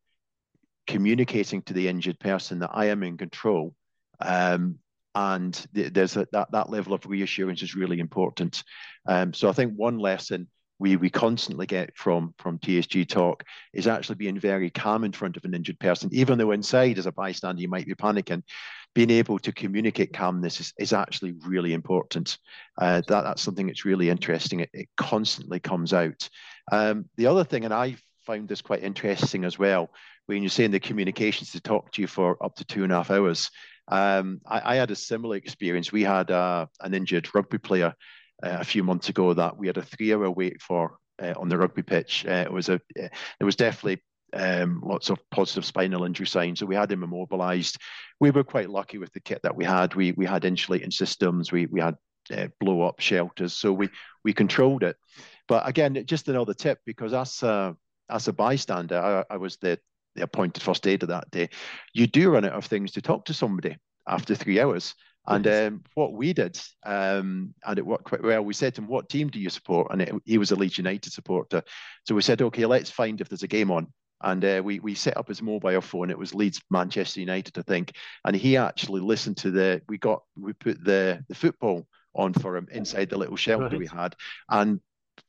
[0.86, 3.74] communicating to the injured person that I am in control.
[4.20, 4.78] Um,
[5.16, 8.64] and th- there's a, that, that level of reassurance is really important.
[9.08, 10.50] Um, so I think one lesson
[10.84, 15.38] we we constantly get from from TSG talk is actually being very calm in front
[15.38, 18.44] of an injured person, even though inside as a bystander you might be panicking.
[18.94, 22.38] Being able to communicate calmness is, is actually really important.
[22.78, 24.60] Uh, that that's something that's really interesting.
[24.60, 26.30] It, it constantly comes out.
[26.70, 27.96] Um, the other thing, and I
[28.28, 29.90] found this quite interesting as well,
[30.26, 32.98] when you're saying the communications to talk to you for up to two and a
[32.98, 33.50] half hours.
[33.88, 35.92] Um, I, I, had a similar experience.
[35.92, 37.94] We had uh, an injured rugby player
[38.44, 41.84] a few months ago that we had a three-hour wait for uh, on the rugby
[41.84, 42.26] pitch.
[42.28, 44.02] Uh, it was a there was definitely
[44.34, 46.60] um, lots of positive spinal injury signs.
[46.60, 47.78] So we had him immobilized.
[48.20, 49.96] We were quite lucky with the kit that we had.
[49.96, 51.52] We we had insulating systems.
[51.52, 51.96] We we had
[52.36, 53.54] uh, blow up shelters.
[53.54, 53.90] So we
[54.24, 54.98] we controlled it.
[55.48, 57.76] But again, just another tip because as a,
[58.10, 59.80] as a bystander, I, I was the,
[60.16, 61.50] the appointed first aider that day.
[61.94, 63.78] You do run out of things to talk to somebody
[64.08, 64.96] after three hours.
[65.26, 68.88] And um, what we did, um, and it worked quite well, we said to him,
[68.88, 69.88] What team do you support?
[69.92, 71.64] And it, he was a Leeds United supporter.
[72.06, 73.88] So we said, Okay, let's find if there's a game on.
[74.22, 76.10] And uh, we, we set up his mobile phone.
[76.10, 77.94] It was Leeds Manchester United, I think.
[78.26, 82.56] And he actually listened to the, we got, we put the, the football on for
[82.56, 83.78] him inside the little shelter right.
[83.78, 84.16] we had.
[84.50, 84.80] And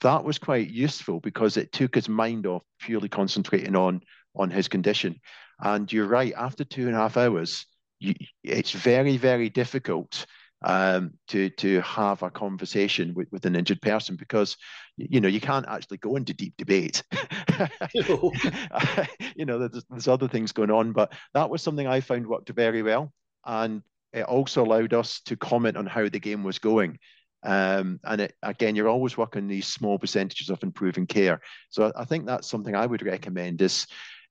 [0.01, 4.03] that was quite useful because it took his mind off purely concentrating on
[4.37, 5.21] on his condition.
[5.61, 7.67] And you're right, after two and a half hours,
[7.99, 10.27] you, it's very, very difficult
[10.65, 14.57] um, to to have a conversation with, with an injured person because
[14.97, 17.03] you know you can't actually go into deep debate.
[17.95, 22.49] you know, there's, there's other things going on, but that was something I found worked
[22.51, 23.13] very well,
[23.45, 26.99] and it also allowed us to comment on how the game was going.
[27.43, 31.41] Um, and it, again, you're always working these small percentages of improving care.
[31.69, 33.87] So I think that's something I would recommend is,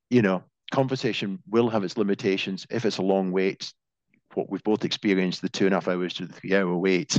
[0.09, 2.65] you know, conversation will have its limitations.
[2.69, 3.71] If it's a long wait,
[4.33, 7.17] what we've both experienced, the two and a half hours to the three hour wait,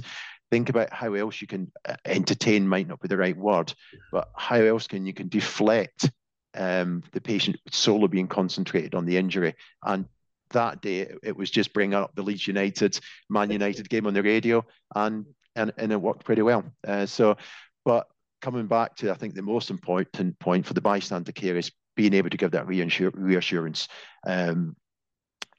[0.51, 3.73] think about how else you can uh, entertain might not be the right word,
[4.11, 6.11] but how else can you can deflect
[6.57, 9.55] um, the patient solely being concentrated on the injury.
[9.85, 10.07] And
[10.51, 12.99] that day, it was just bring up the Leeds United,
[13.31, 14.65] Man United game on the radio,
[14.95, 16.65] and and, and it worked pretty well.
[16.87, 17.37] Uh, so,
[17.85, 18.09] but
[18.43, 22.15] coming back to, I think the most important point for the bystander care is being
[22.15, 23.89] able to give that reassurance.
[24.27, 24.77] Um,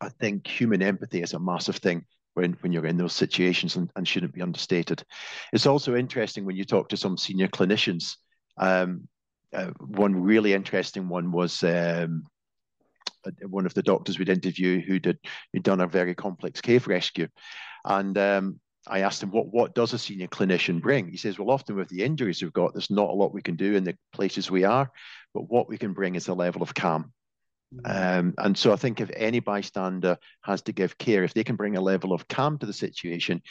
[0.01, 3.89] I think human empathy is a massive thing when, when you're in those situations and,
[3.95, 5.03] and shouldn't be understated.
[5.53, 8.17] It's also interesting when you talk to some senior clinicians.
[8.57, 9.07] Um,
[9.53, 12.23] uh, one really interesting one was um,
[13.47, 15.17] one of the doctors we'd interview who did
[15.53, 17.27] who'd done a very complex cave rescue,
[17.85, 21.07] and um, I asked him what what does a senior clinician bring.
[21.07, 23.55] He says, well, often with the injuries we've got, there's not a lot we can
[23.55, 24.91] do in the places we are,
[25.33, 27.11] but what we can bring is a level of calm.
[27.73, 28.19] Mm.
[28.19, 31.55] Um, and so I think if any bystander has to give care, if they can
[31.55, 33.41] bring a level of calm to the situation,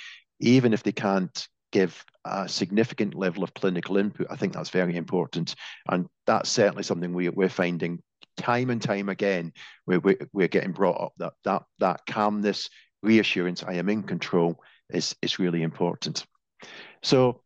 [0.41, 4.97] even if they can't give a significant level of clinical input, I think that's very
[4.97, 5.57] important.
[5.89, 8.01] And that's certainly something we, we're finding
[8.37, 9.53] time and time again,
[9.85, 12.71] where we're, we're getting brought up that, that, that calmness,
[13.03, 16.25] reassurance, I am in control is, is really important.
[17.03, 17.41] So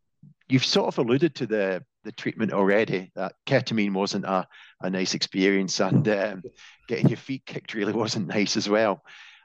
[0.48, 4.46] you've sort of alluded to the, the treatment already, that ketamine wasn't a,
[4.81, 6.42] a nice experience and um,
[6.88, 9.03] getting your feet kicked really wasn't nice as well.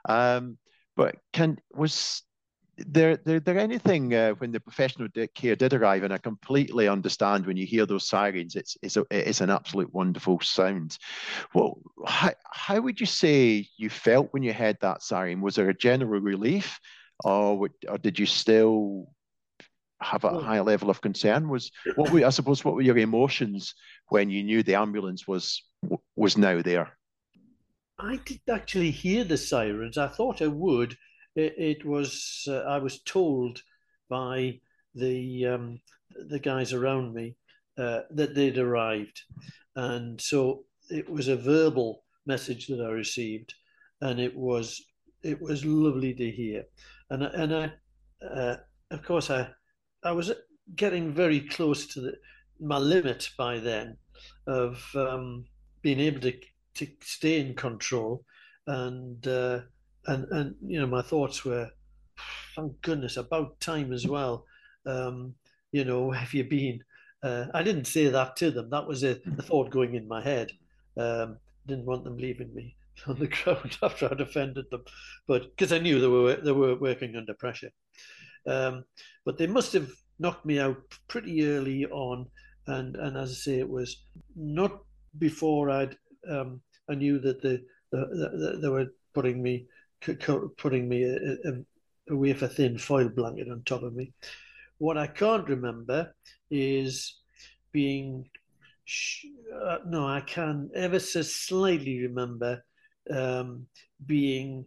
[0.08, 0.58] Um,
[0.96, 2.22] but can was
[2.76, 7.46] there, there, there anything uh, when the professional care did arrive, and I completely understand
[7.46, 10.98] when you hear those sirens, it's it's a, it's an absolute wonderful sound.
[11.54, 15.40] Well, how, how would you say you felt when you heard that siren?
[15.40, 16.80] Was there a general relief,
[17.24, 19.08] or, or did you still
[20.00, 21.48] have a high level of concern?
[21.48, 23.74] Was what were, I suppose what were your emotions
[24.08, 25.62] when you knew the ambulance was
[26.16, 26.96] was now there?
[27.98, 29.96] I didn't actually hear the sirens.
[29.98, 30.96] I thought I would
[31.36, 33.62] it, it was uh, I was told
[34.08, 34.60] by
[34.94, 35.80] the um,
[36.28, 37.36] the guys around me
[37.78, 39.22] uh, that they'd arrived,
[39.74, 43.54] and so it was a verbal message that I received,
[44.00, 44.84] and it was
[45.22, 46.64] it was lovely to hear,
[47.10, 47.72] and and I
[48.24, 48.56] uh,
[48.90, 49.48] of course I
[50.02, 50.32] I was
[50.76, 52.12] getting very close to the,
[52.60, 53.96] my limit by then
[54.46, 55.44] of um,
[55.82, 56.32] being able to
[56.74, 58.24] to stay in control
[58.66, 59.60] and uh,
[60.06, 61.70] and and you know my thoughts were,
[62.56, 64.44] thank goodness, about time as well.
[64.86, 65.34] Um,
[65.72, 66.80] you know, have you been?
[67.22, 68.68] Uh, I didn't say that to them.
[68.68, 70.52] That was a, the thought going in my head.
[70.96, 72.76] Um, didn't want them leaving me
[73.06, 74.84] on the ground after I'd offended them,
[75.26, 77.70] but because I knew they were they were working under pressure.
[78.46, 78.84] Um,
[79.24, 80.76] but they must have knocked me out
[81.08, 82.26] pretty early on,
[82.66, 84.04] and and as I say, it was
[84.36, 84.80] not
[85.18, 85.96] before I'd
[86.28, 89.66] um, I knew that the, the, the, they were putting me
[90.58, 91.52] putting me a, a,
[92.10, 94.12] a wafer thin foil blanket on top of me.
[94.78, 96.14] What I can't remember
[96.50, 97.20] is
[97.72, 98.28] being
[99.64, 102.62] uh, no, I can ever so slightly remember
[103.10, 103.66] um,
[104.06, 104.66] being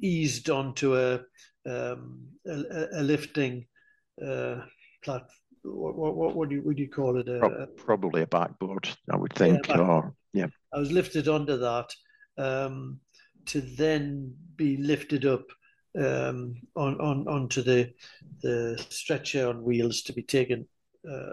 [0.00, 1.20] eased onto a
[1.66, 3.66] um, a, a, lifting
[4.24, 4.60] uh,
[5.02, 5.30] platform.
[5.64, 7.28] What, what, what would you would you call it?
[7.28, 9.66] A, Probably a backboard, I would think.
[9.68, 10.46] Yeah, or, yeah.
[10.72, 11.92] I was lifted onto that,
[12.38, 13.00] um,
[13.46, 15.46] to then be lifted up
[15.98, 17.92] um, on, on onto the
[18.42, 20.66] the stretcher on wheels to be taken.
[21.10, 21.32] Uh,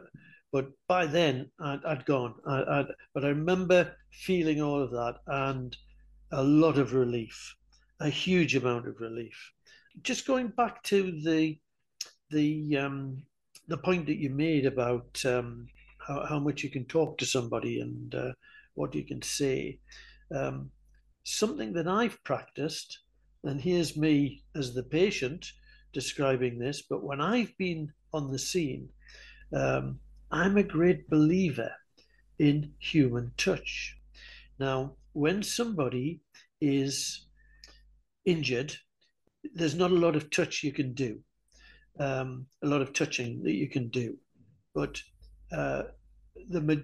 [0.52, 2.36] but by then I'd, I'd gone.
[2.48, 5.76] I, I'd, but I remember feeling all of that and
[6.34, 7.56] a lot of relief,
[8.00, 9.52] a huge amount of relief.
[10.02, 11.58] Just going back to the
[12.30, 13.24] the um,
[13.68, 15.68] the point that you made about um,
[16.00, 18.32] how, how much you can talk to somebody and uh,
[18.74, 19.80] what you can say.
[20.36, 20.72] Um,
[21.24, 23.00] something that I've practiced
[23.44, 25.52] and here's me as the patient
[25.92, 28.90] describing this, but when I've been on the scene,
[29.54, 30.00] um,
[30.32, 31.72] I'm a great believer
[32.40, 33.98] in human touch.
[34.60, 36.22] Now, when somebody
[36.60, 37.26] is
[38.26, 38.76] injured,
[39.54, 41.20] there's not a lot of touch you can do,
[42.00, 44.18] um, a lot of touching that you can do.
[44.74, 45.02] But
[45.52, 45.84] uh,
[46.50, 46.84] the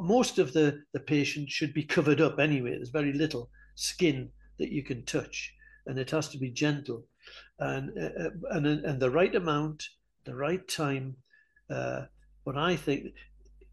[0.00, 2.70] most of the, the patient should be covered up anyway.
[2.70, 5.54] There's very little skin that you can touch,
[5.86, 7.04] and it has to be gentle,
[7.58, 9.82] and uh, uh and and the right amount,
[10.24, 11.16] the right time.
[11.70, 12.02] Uh,
[12.44, 13.14] but I think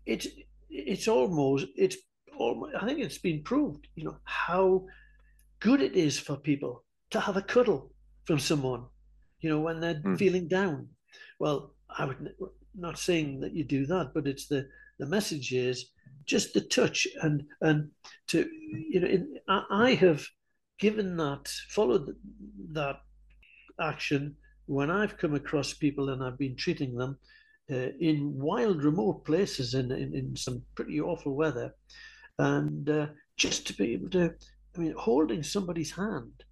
[0.06, 0.28] it's
[0.70, 1.98] it's almost it's
[2.40, 3.88] almost, I think it's been proved.
[3.96, 4.86] You know how
[5.60, 7.92] good it is for people to have a cuddle
[8.26, 8.86] from someone.
[9.42, 10.18] You know when they're mm.
[10.18, 10.88] feeling down.
[11.40, 12.34] Well, I would
[12.76, 14.68] not saying that you do that, but it's the
[14.98, 15.92] the message is
[16.26, 17.90] just the touch and and
[18.28, 18.48] to
[18.90, 20.26] you know in, I, I have
[20.80, 22.16] given that followed
[22.72, 22.98] that
[23.80, 24.36] action
[24.66, 27.18] when I've come across people and I've been treating them
[27.72, 31.74] uh, in wild, remote places in, in, in some pretty awful weather,
[32.40, 34.34] and uh, just to be able to,
[34.76, 36.44] I mean, holding somebody's hand,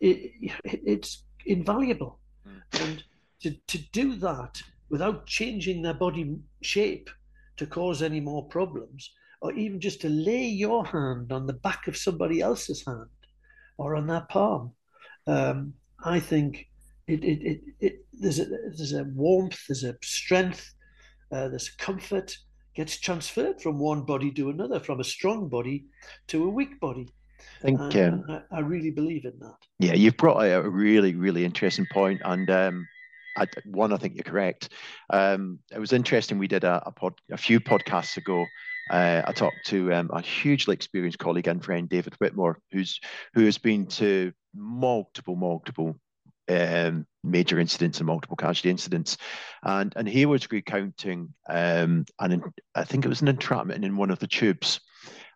[0.00, 2.60] it, it, it's invaluable, mm.
[2.82, 3.02] and
[3.40, 7.08] to to do that without changing their body shape
[7.56, 11.88] to cause any more problems, or even just to lay your hand on the back
[11.88, 13.08] of somebody else's hand
[13.78, 14.72] or on their palm.
[15.26, 15.74] Um,
[16.04, 16.68] I think
[17.06, 20.74] it, it, it, it, there's, a, there's a warmth, there's a strength,
[21.32, 22.36] uh, there's a comfort
[22.76, 25.86] gets transferred from one body to another, from a strong body
[26.28, 27.08] to a weak body.
[27.60, 29.56] I think um, I, I, really believe in that.
[29.78, 32.86] Yeah, you've brought a really, really interesting point, and um,
[33.36, 34.70] I, one, I think you're correct.
[35.10, 36.38] Um, it was interesting.
[36.38, 38.44] We did a, a, pod, a few podcasts ago.
[38.90, 43.00] Uh, I talked to um, a hugely experienced colleague and friend, David Whitmore, who's
[43.34, 45.96] who has been to multiple, multiple
[46.48, 49.16] um, major incidents and multiple casualty incidents,
[49.62, 52.42] and and he was recounting, um, and
[52.74, 54.80] I think it was an entrapment in one of the tubes,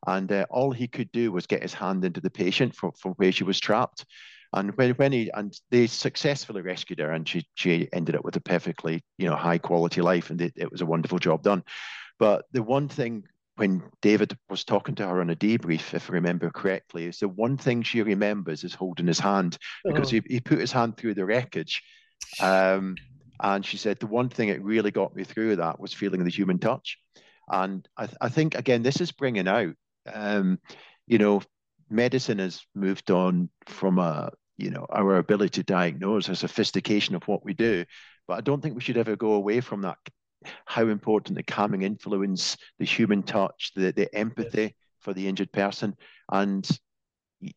[0.07, 3.13] and uh, all he could do was get his hand into the patient from, from
[3.13, 4.05] where she was trapped,
[4.53, 8.37] and when, when he and they successfully rescued her, and she she ended up with
[8.37, 11.63] a perfectly you know high quality life, and it, it was a wonderful job done.
[12.19, 13.25] But the one thing
[13.61, 17.29] when David was talking to her on a debrief, if I remember correctly, is the
[17.29, 20.17] one thing she remembers is holding his hand because oh.
[20.17, 21.83] he, he put his hand through the wreckage.
[22.41, 22.97] Um,
[23.39, 26.31] and she said the one thing that really got me through that was feeling the
[26.31, 26.97] human touch.
[27.51, 29.75] And I, I think again, this is bringing out,
[30.11, 30.59] um,
[31.07, 31.43] you know,
[31.91, 37.27] medicine has moved on from a you know our ability to diagnose a sophistication of
[37.27, 37.85] what we do
[38.29, 39.97] but i don't think we should ever go away from that
[40.65, 44.73] how important the calming influence the human touch the, the empathy yes.
[45.01, 45.95] for the injured person
[46.33, 46.69] and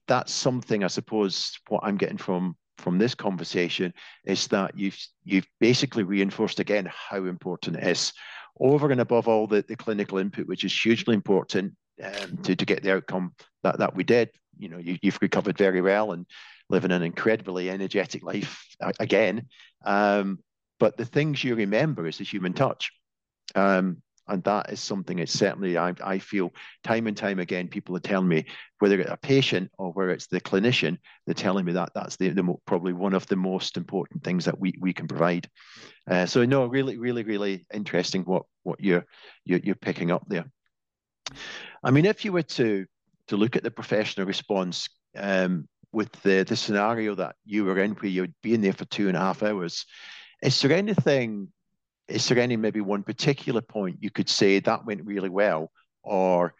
[0.07, 3.93] that's something i suppose what i'm getting from from this conversation
[4.25, 8.13] is that you've you've basically reinforced again how important it is
[8.59, 11.73] over and above all the, the clinical input which is hugely important
[12.03, 15.57] um, to, to get the outcome that, that we did you know you, you've recovered
[15.57, 16.25] very well and
[16.69, 18.65] living an incredibly energetic life
[18.99, 19.47] again.
[19.85, 20.39] Um,
[20.79, 22.91] but the things you remember is the human touch.
[23.55, 26.53] Um, and that is something that certainly I, I feel
[26.83, 28.45] time and time again people are telling me
[28.79, 32.29] whether it's a patient or whether it's the clinician they're telling me that that's the,
[32.29, 35.49] the probably one of the most important things that we, we can provide.
[36.09, 39.05] Uh, so no really really really interesting what what you're,
[39.43, 40.45] you're you're picking up there.
[41.83, 42.85] I mean if you were to
[43.27, 47.91] to look at the professional response um, with the, the scenario that you were in
[47.91, 49.85] where you'd be in there for two and a half hours,
[50.43, 51.47] is there anything,
[52.07, 55.71] is there any maybe one particular point you could say that went really well?
[56.03, 56.53] Or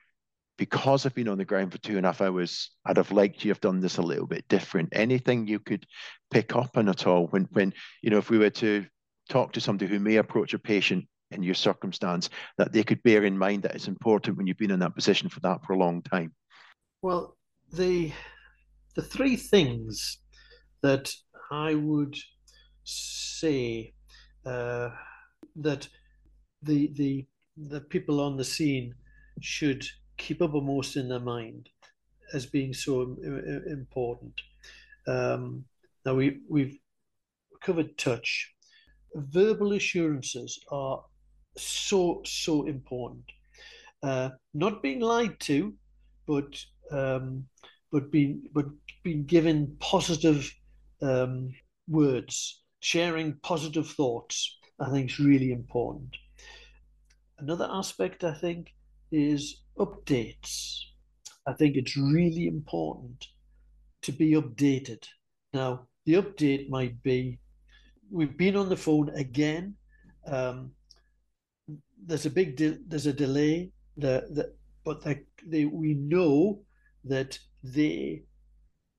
[0.57, 3.43] because I've been on the ground for two and a half hours, I'd have liked
[3.43, 4.89] you have done this a little bit different.
[4.93, 5.86] Anything you could
[6.31, 8.86] pick up on at all when, when you know, if we were to
[9.29, 13.25] talk to somebody who may approach a patient in your circumstance, that they could bear
[13.25, 15.77] in mind that it's important when you've been in that position for that for a
[15.77, 16.34] long time?
[17.01, 17.36] Well,
[17.71, 18.13] the
[18.95, 20.19] the three things
[20.84, 21.11] that
[21.51, 22.15] I would
[22.84, 23.93] say
[24.45, 24.89] uh,
[25.55, 25.88] that
[26.61, 27.25] the the
[27.57, 28.93] the people on the scene
[29.41, 29.86] should
[30.17, 31.69] keep uppermost in their mind
[32.34, 33.15] as being so
[33.67, 34.41] important.
[35.07, 35.65] Um,
[36.05, 36.77] now we we've
[37.61, 38.53] covered touch.
[39.15, 41.03] Verbal assurances are
[41.57, 43.23] so so important.
[44.01, 45.73] Uh, not being lied to,
[46.27, 47.45] but um,
[47.91, 48.65] but being but
[49.03, 50.53] being given positive
[51.01, 51.53] um,
[51.88, 56.17] words, sharing positive thoughts, I think is really important.
[57.39, 58.73] Another aspect I think
[59.11, 60.79] is updates.
[61.47, 63.27] I think it's really important
[64.01, 65.07] to be updated
[65.53, 67.39] Now, the update might be
[68.11, 69.75] we've been on the phone again.
[70.27, 70.71] Um,
[72.05, 73.71] there's a big de- there's a delay.
[73.97, 74.53] The, the
[74.84, 76.59] but they, they, we know
[77.05, 78.23] that they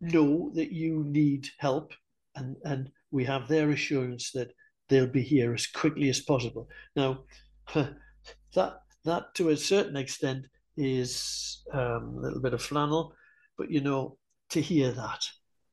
[0.00, 1.92] know that you need help,
[2.34, 4.52] and and we have their assurance that
[4.88, 6.68] they'll be here as quickly as possible.
[6.96, 7.20] Now,
[7.74, 10.46] that that to a certain extent
[10.76, 13.14] is um, a little bit of flannel,
[13.56, 14.18] but you know
[14.50, 15.24] to hear that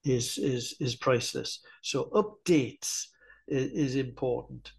[0.05, 1.63] is is is priceless.
[1.81, 3.07] So updates
[3.47, 4.71] is, is important.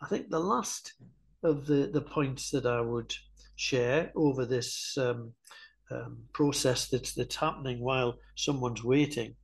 [0.00, 0.94] I think the last
[1.42, 3.12] of the the points that I would
[3.56, 5.32] share over this um,
[5.90, 9.34] um, process that's that's happening while someone's waiting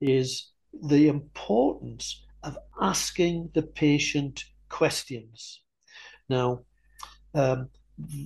[0.00, 5.62] is the importance of asking the patient questions.
[6.28, 6.60] Now,
[7.34, 7.68] um,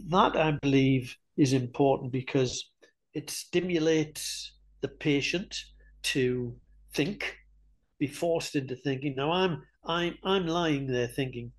[0.09, 2.71] that I believe is important because
[3.13, 5.57] it stimulates the patient
[6.03, 6.55] to
[6.93, 7.37] think,
[7.99, 9.15] be forced into thinking.
[9.17, 11.53] Now I'm I'm I'm lying there thinking,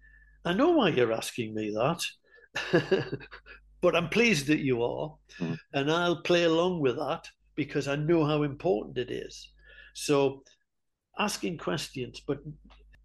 [0.45, 3.19] I know why you're asking me that,
[3.81, 5.57] but I'm pleased that you are, mm.
[5.73, 9.51] and I'll play along with that because I know how important it is.
[9.93, 10.43] So
[11.18, 12.39] asking questions, but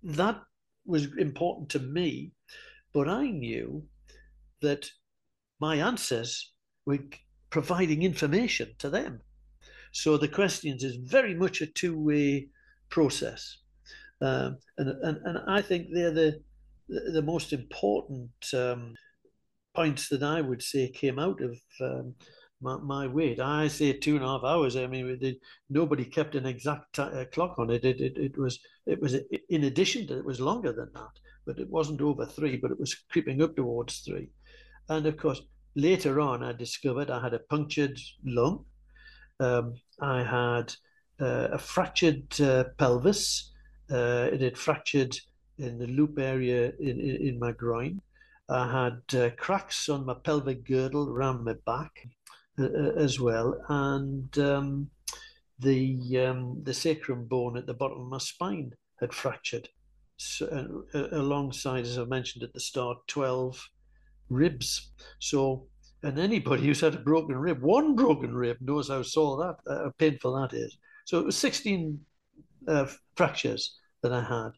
[0.03, 0.41] that
[0.87, 2.33] was important to me.
[2.93, 3.85] But I knew
[4.63, 4.91] that
[5.61, 6.53] my answers
[6.87, 6.99] were
[7.51, 9.21] providing information to them.
[9.93, 12.49] So the questions is very much a two-way
[12.89, 13.59] process,
[14.21, 16.41] um, and, and and I think they're the
[16.89, 18.95] the most important um,
[19.75, 22.15] points that I would say came out of um,
[22.61, 23.41] my, my, wait.
[23.41, 24.77] I say two and a half hours.
[24.77, 25.37] I mean,
[25.69, 27.85] nobody kept an exact t- uh, clock on it.
[27.85, 28.17] It, it.
[28.17, 29.15] it was it was
[29.49, 32.81] in addition to it was longer than that, but it wasn't over three, but it
[32.81, 34.29] was creeping up towards three.
[34.89, 35.43] And of course,
[35.75, 38.65] later on, I discovered I had a punctured lung.
[39.39, 40.75] Um, I had
[41.21, 43.53] uh, a fractured uh, pelvis.
[43.91, 45.17] Uh, it had fractured
[45.59, 48.01] in the loop area in, in, in my groin.
[48.49, 52.09] I had uh, cracks on my pelvic girdle around my back
[52.61, 54.91] uh, uh, as well, and um,
[55.59, 59.69] the um, the sacrum bone at the bottom of my spine had fractured.
[60.17, 63.71] So, alongside, as I mentioned at the start, twelve
[64.29, 64.93] ribs.
[65.19, 65.67] So
[66.03, 69.93] and anybody who's had a broken rib, one broken rib, knows how sore that, how
[69.99, 70.79] painful that is.
[71.05, 72.01] So it was 16
[72.69, 72.87] uh,
[73.17, 74.51] fractures that I had,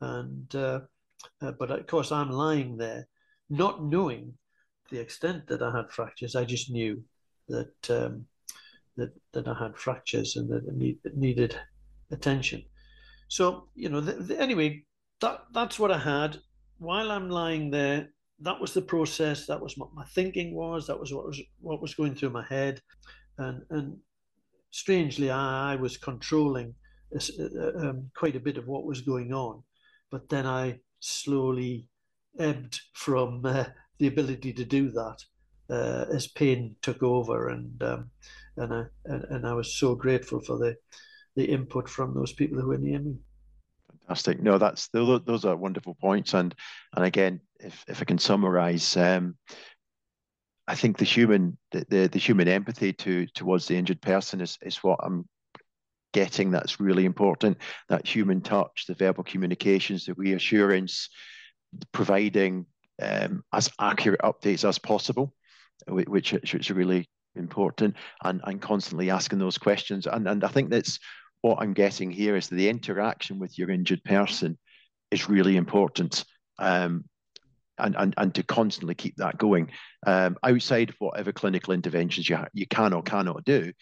[0.00, 0.80] and uh,
[1.40, 3.06] uh, but of course I'm lying there,
[3.50, 4.34] not knowing
[4.90, 6.34] the extent that I had fractures.
[6.34, 7.02] I just knew
[7.48, 8.26] that um,
[8.96, 11.58] that that I had fractures and that need, needed
[12.10, 12.62] attention.
[13.28, 14.84] So you know, the, the, anyway,
[15.20, 16.38] that that's what I had.
[16.78, 18.08] While I'm lying there,
[18.40, 19.46] that was the process.
[19.46, 20.86] That was what my thinking was.
[20.86, 22.80] That was what was what was going through my head,
[23.38, 23.96] and and
[24.70, 26.74] strangely, I, I was controlling
[27.14, 29.62] uh, um, quite a bit of what was going on,
[30.10, 31.86] but then I slowly
[32.38, 33.64] ebbed from uh,
[33.98, 35.18] the ability to do that
[35.70, 38.10] uh, as pain took over, and um,
[38.56, 40.76] and I and, and I was so grateful for the
[41.36, 43.16] the input from those people who were near me.
[44.06, 44.42] Fantastic.
[44.42, 46.54] No, that's those are wonderful points, and
[46.94, 49.36] and again, if if I can summarize, um,
[50.68, 54.58] I think the human the, the, the human empathy to towards the injured person is
[54.62, 55.28] is what I'm
[56.12, 56.50] getting.
[56.50, 57.58] That's really important.
[57.88, 61.08] That human touch, the verbal communications, the reassurance,
[61.92, 62.66] providing
[63.02, 65.34] um, as accurate updates as possible,
[65.88, 70.06] which which is really important, and and constantly asking those questions.
[70.06, 70.98] And and I think that's
[71.42, 74.58] what I'm getting here is the interaction with your injured person
[75.10, 76.24] is really important.
[76.58, 77.04] Um,
[77.76, 79.70] and, and, and to constantly keep that going
[80.06, 83.72] um, outside of whatever clinical interventions you, you can or cannot do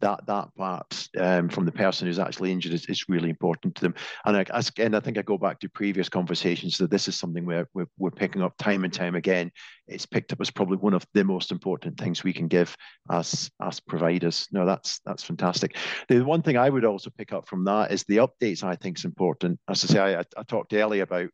[0.00, 3.82] that that part um, from the person who's actually injured is, is really important to
[3.82, 3.94] them.
[4.24, 7.44] And I, again, I think I go back to previous conversations that this is something
[7.44, 9.50] where we're, we're picking up time and time again.
[9.86, 12.76] It's picked up as probably one of the most important things we can give
[13.10, 14.46] as as providers.
[14.52, 15.76] No, that's that's fantastic.
[16.08, 18.62] The one thing I would also pick up from that is the updates.
[18.62, 19.58] I think is important.
[19.68, 21.30] As I say, I, I talked earlier about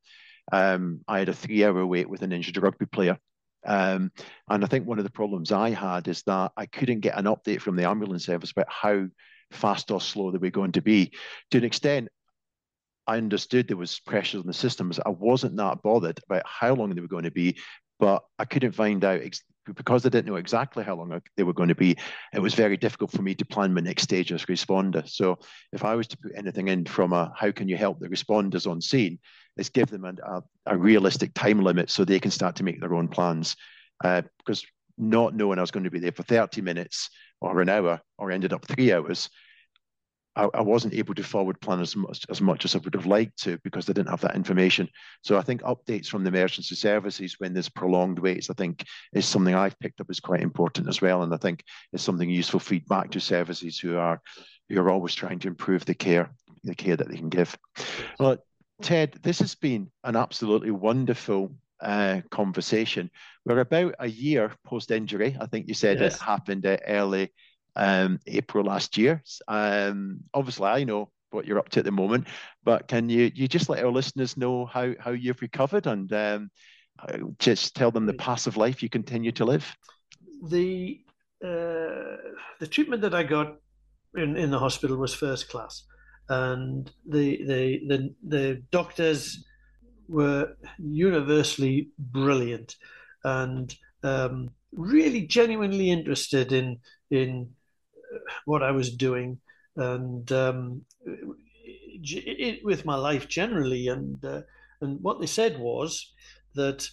[0.52, 3.18] um, I had a three-hour wait with an injured rugby player
[3.64, 4.12] um,
[4.48, 7.24] and I think one of the problems I had is that I couldn't get an
[7.24, 9.06] update from the ambulance service about how
[9.50, 11.12] fast or slow they were going to be.
[11.50, 12.08] To an extent,
[13.06, 14.98] I understood there was pressures on the systems.
[15.04, 17.58] I wasn't that bothered about how long they were going to be,
[17.98, 21.52] but I couldn't find out ex- because I didn't know exactly how long they were
[21.52, 21.96] going to be.
[22.32, 25.08] It was very difficult for me to plan my next stage as responder.
[25.08, 25.38] So
[25.72, 28.70] if I was to put anything in from a how can you help the responders
[28.70, 29.18] on scene,
[29.56, 32.94] is give them a, a, realistic time limit so they can start to make their
[32.94, 33.56] own plans.
[34.02, 34.64] Uh, because
[34.98, 37.10] not knowing I was going to be there for 30 minutes
[37.40, 39.28] or an hour or ended up three hours,
[40.36, 43.06] I, I, wasn't able to forward plan as much as much as I would have
[43.06, 44.88] liked to because I didn't have that information.
[45.22, 49.26] So I think updates from the emergency services when there's prolonged waits, I think is
[49.26, 51.22] something I've picked up as quite important as well.
[51.22, 54.20] And I think it's something useful feedback to services who are
[54.68, 56.30] who are always trying to improve the care,
[56.64, 57.56] the care that they can give.
[58.18, 58.38] Well,
[58.82, 63.10] Ted, this has been an absolutely wonderful uh, conversation.
[63.44, 65.36] We're about a year post injury.
[65.40, 66.16] I think you said yes.
[66.16, 67.32] it happened uh, early
[67.76, 69.22] um, April last year.
[69.48, 72.28] Um, obviously, I know what you're up to at the moment,
[72.62, 76.50] but can you you just let our listeners know how how you've recovered and um,
[77.00, 79.76] uh, just tell them the passive life you continue to live?
[80.48, 81.00] The
[81.44, 82.16] uh,
[82.60, 83.56] the treatment that I got
[84.16, 85.84] in, in the hospital was first class,
[86.28, 89.44] and the the the, the doctors
[90.08, 92.76] were universally brilliant
[93.24, 96.78] and um, really genuinely interested in
[97.10, 97.50] in
[98.44, 99.38] what I was doing
[99.76, 103.88] and um, it, with my life generally.
[103.88, 104.42] And uh,
[104.80, 106.12] and what they said was
[106.54, 106.86] that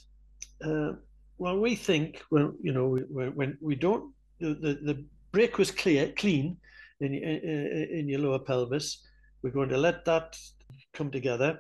[0.64, 0.94] uh,
[1.38, 6.12] well, we think when you know when we don't the, the, the break was clear
[6.18, 6.58] clean
[7.00, 9.06] in, in, in your lower pelvis.
[9.42, 10.38] We're going to let that
[10.94, 11.60] come together.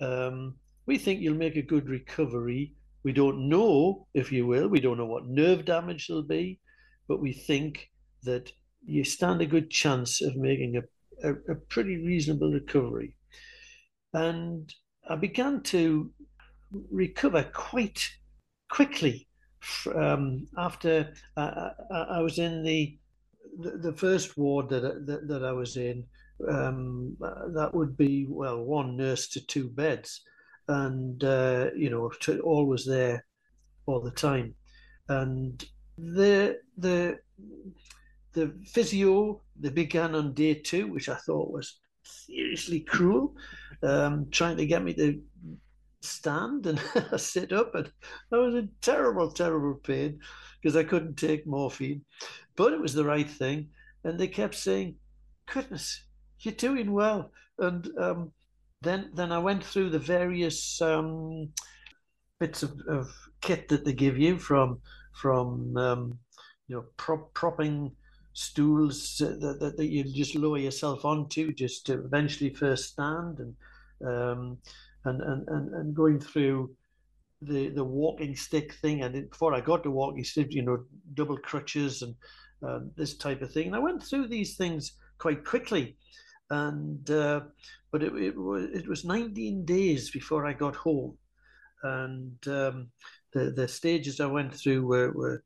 [0.00, 0.54] Um,
[0.86, 2.72] we think you'll make a good recovery.
[3.04, 4.68] We don't know if you will.
[4.68, 6.58] We don't know what nerve damage there'll be,
[7.06, 7.90] but we think
[8.22, 8.50] that
[8.84, 13.14] you stand a good chance of making a, a, a pretty reasonable recovery.
[14.12, 14.72] And
[15.08, 16.10] I began to
[16.90, 18.08] recover quite
[18.70, 19.28] quickly
[19.94, 22.98] um, after I, I, I, was in the,
[23.58, 26.04] the, the first ward that, that, that I was in.
[26.48, 30.22] Um, that would be well one nurse to two beds,
[30.68, 33.26] and uh, you know to, always there
[33.86, 34.54] all the time,
[35.08, 35.64] and
[35.96, 37.18] the the
[38.32, 43.34] the physio they began on day two, which I thought was seriously cruel,
[43.82, 45.20] um, trying to get me to
[46.00, 46.80] stand and
[47.20, 47.90] sit up, and
[48.32, 50.20] I was in terrible, terrible pain
[50.60, 52.04] because I couldn't take morphine,
[52.56, 53.68] but it was the right thing,
[54.04, 54.96] and they kept saying,
[55.52, 56.04] "Goodness,
[56.40, 58.32] you're doing well," and um,
[58.82, 61.48] then then I went through the various um,
[62.38, 64.80] bits of, of, kit that they give you from
[65.12, 66.18] from um,
[66.66, 67.92] you know prop, propping
[68.38, 73.54] stools that, that, that, you just lower yourself onto just to eventually first stand and
[74.08, 74.58] um,
[75.04, 76.70] and, and, and, and going through
[77.42, 79.02] the the walking stick thing.
[79.02, 80.84] And before I got to walking stick you know
[81.14, 82.14] double crutches and
[82.64, 83.66] uh, this type of thing.
[83.66, 85.96] And I went through these things quite quickly.
[86.50, 87.40] And uh,
[87.90, 91.18] but it, it, was it was 19 days before I got home.
[91.82, 92.88] And um,
[93.32, 95.42] the the stages I went through were, were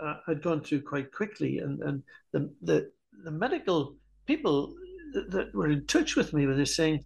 [0.00, 2.90] uh, had gone through quite quickly, and and the the,
[3.24, 4.74] the medical people
[5.14, 7.04] that, were in touch with me were saying,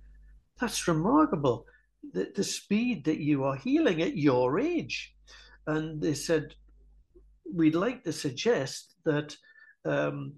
[0.61, 1.67] "That's remarkable,
[2.13, 5.15] the, the speed that you are healing at your age,"
[5.67, 6.55] and they said,
[7.53, 9.37] "We'd like to suggest that
[9.85, 10.35] um,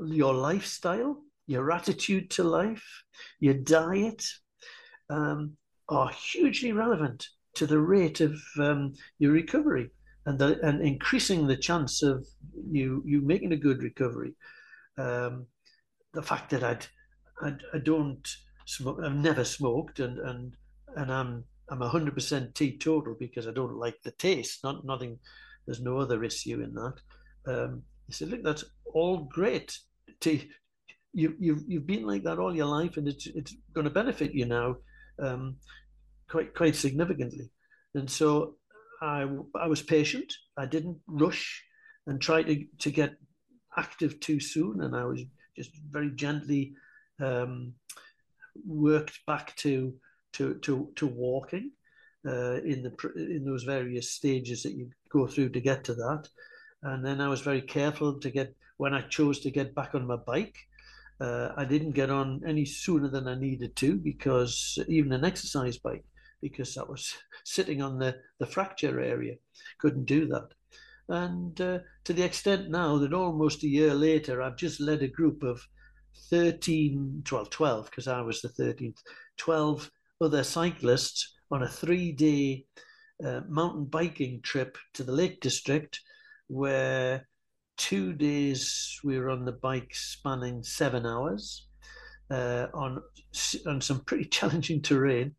[0.00, 3.04] your lifestyle, your attitude to life,
[3.40, 4.24] your diet."
[5.08, 5.56] Um,
[5.88, 9.88] are hugely relevant to the rate of um, your recovery
[10.26, 12.26] and the, and increasing the chance of
[12.70, 14.34] you you making a good recovery.
[14.98, 15.46] Um,
[16.12, 16.86] the fact that I'd,
[17.42, 18.26] I'd I don't
[18.66, 20.56] smoke, I've never smoked, and and
[20.96, 24.64] and I'm I'm hundred percent teetotal because I don't like the taste.
[24.64, 25.18] Not nothing.
[25.66, 26.94] There's no other issue in that.
[27.46, 28.64] Um, he said, look, that's
[28.94, 29.78] all great.
[30.24, 34.34] You you've you've been like that all your life, and it's it's going to benefit
[34.34, 34.76] you now,
[35.22, 35.56] um,
[36.28, 37.50] quite quite significantly.
[37.94, 38.56] And so
[39.00, 40.32] I, I was patient.
[40.56, 41.62] I didn't rush
[42.06, 43.16] and try to, to get
[43.76, 44.82] active too soon.
[44.82, 45.22] And I was
[45.56, 46.74] just very gently
[47.20, 47.74] um,
[48.66, 49.94] worked back to,
[50.34, 51.72] to, to, to walking
[52.26, 56.28] uh, in, the, in those various stages that you go through to get to that.
[56.82, 60.06] And then I was very careful to get, when I chose to get back on
[60.06, 60.56] my bike,
[61.20, 65.78] uh, I didn't get on any sooner than I needed to because even an exercise
[65.78, 66.04] bike,
[66.40, 67.14] because I was
[67.44, 69.34] sitting on the, the fracture area.
[69.78, 70.48] Couldn't do that.
[71.08, 75.08] And uh, to the extent now that almost a year later, I've just led a
[75.08, 75.60] group of
[76.30, 78.98] 13, 12, 12, because I was the 13th,
[79.36, 82.66] 12 other cyclists on a three day
[83.24, 86.00] uh, mountain biking trip to the Lake District,
[86.48, 87.28] where
[87.76, 91.68] two days we were on the bike spanning seven hours
[92.30, 93.00] uh, on,
[93.66, 95.34] on some pretty challenging terrain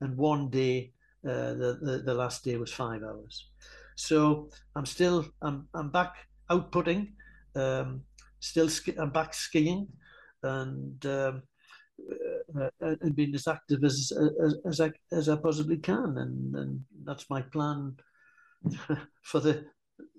[0.00, 0.92] and one day,
[1.26, 3.48] uh, the, the the last day was five hours.
[3.96, 6.14] So I'm still I'm I'm back
[6.50, 7.12] outputting,
[7.54, 8.02] um,
[8.40, 9.88] still ski, I'm back skiing,
[10.42, 11.42] and um,
[12.58, 16.56] uh, uh, and being as active as as as I, as I possibly can, and
[16.56, 17.96] and that's my plan
[19.22, 19.66] for the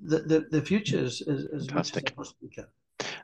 [0.03, 2.67] the the, the future as, as much as I possibly can.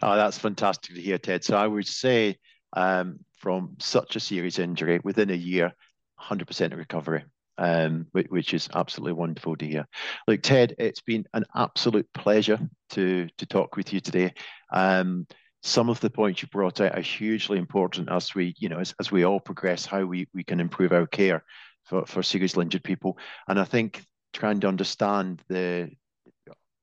[0.02, 1.44] Oh, that's fantastic to hear, Ted.
[1.44, 2.38] So I would say
[2.74, 5.74] um, from such a serious injury within a year,
[6.20, 7.24] 100% recovery
[7.58, 9.88] um, which is absolutely wonderful to hear.
[10.28, 12.60] Look, Ted, it's been an absolute pleasure
[12.92, 14.34] to to talk with you today.
[14.72, 15.28] Um,
[15.64, 18.94] some of the points you brought out are hugely important as we, you know, as,
[19.00, 21.44] as we all progress, how we, we can improve our care
[21.84, 23.18] for, for seriously injured people.
[23.48, 25.90] And I think trying to understand the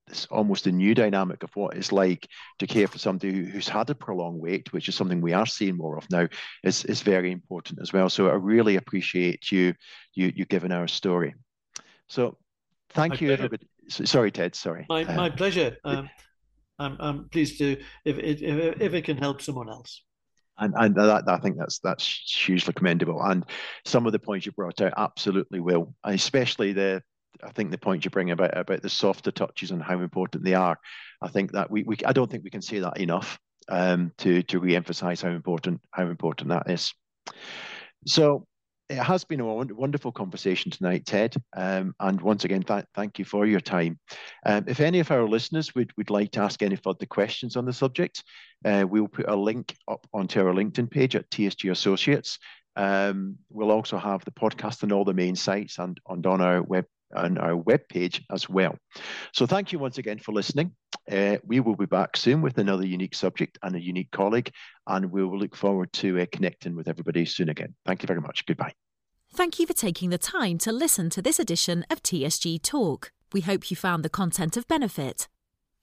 [0.08, 2.28] it's almost a new dynamic of what it's like
[2.58, 5.76] to care for somebody who's had a prolonged wait, which is something we are seeing
[5.76, 6.28] more of now,
[6.62, 8.10] is, is very important as well.
[8.10, 9.74] So I really appreciate you
[10.14, 11.34] you you giving our story.
[12.08, 12.36] So
[12.90, 13.32] thank my you, pleasure.
[13.44, 13.68] everybody.
[13.88, 14.54] Sorry, Ted.
[14.54, 14.86] Sorry.
[14.88, 15.76] My my um, pleasure.
[15.84, 16.10] Um,
[16.78, 20.02] I'm I'm pleased to if it if, if it can help someone else.
[20.58, 23.20] And, and that, I think that's that's hugely commendable.
[23.22, 23.44] And
[23.84, 27.02] some of the points you brought out absolutely will, especially the
[27.44, 30.54] I think the point you bring about about the softer touches and how important they
[30.54, 30.78] are.
[31.22, 33.38] I think that we, we I don't think we can say that enough
[33.68, 36.92] um, to to re-emphasize how important how important that is.
[38.06, 38.46] So
[38.90, 41.34] it has been a wonderful conversation tonight, Ted.
[41.56, 43.98] Um, and once again, th- thank you for your time.
[44.44, 47.64] Um, if any of our listeners would, would like to ask any further questions on
[47.64, 48.22] the subject,
[48.64, 52.38] uh, we'll put a link up onto our LinkedIn page at TSG Associates.
[52.76, 56.62] Um, we'll also have the podcast on all the main sites and, and on our
[56.62, 56.84] web
[57.14, 58.76] on our webpage as well.
[59.32, 60.72] So thank you once again for listening.
[61.10, 64.50] Uh, we will be back soon with another unique subject and a unique colleague,
[64.86, 67.74] and we will look forward to uh, connecting with everybody soon again.
[67.84, 68.44] Thank you very much.
[68.46, 68.74] Goodbye.
[69.32, 73.10] Thank you for taking the time to listen to this edition of TSG Talk.
[73.32, 75.28] We hope you found the content of benefit.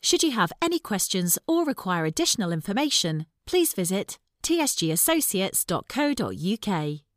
[0.01, 7.10] Should you have any questions or require additional information, please visit tsgassociates.co.uk.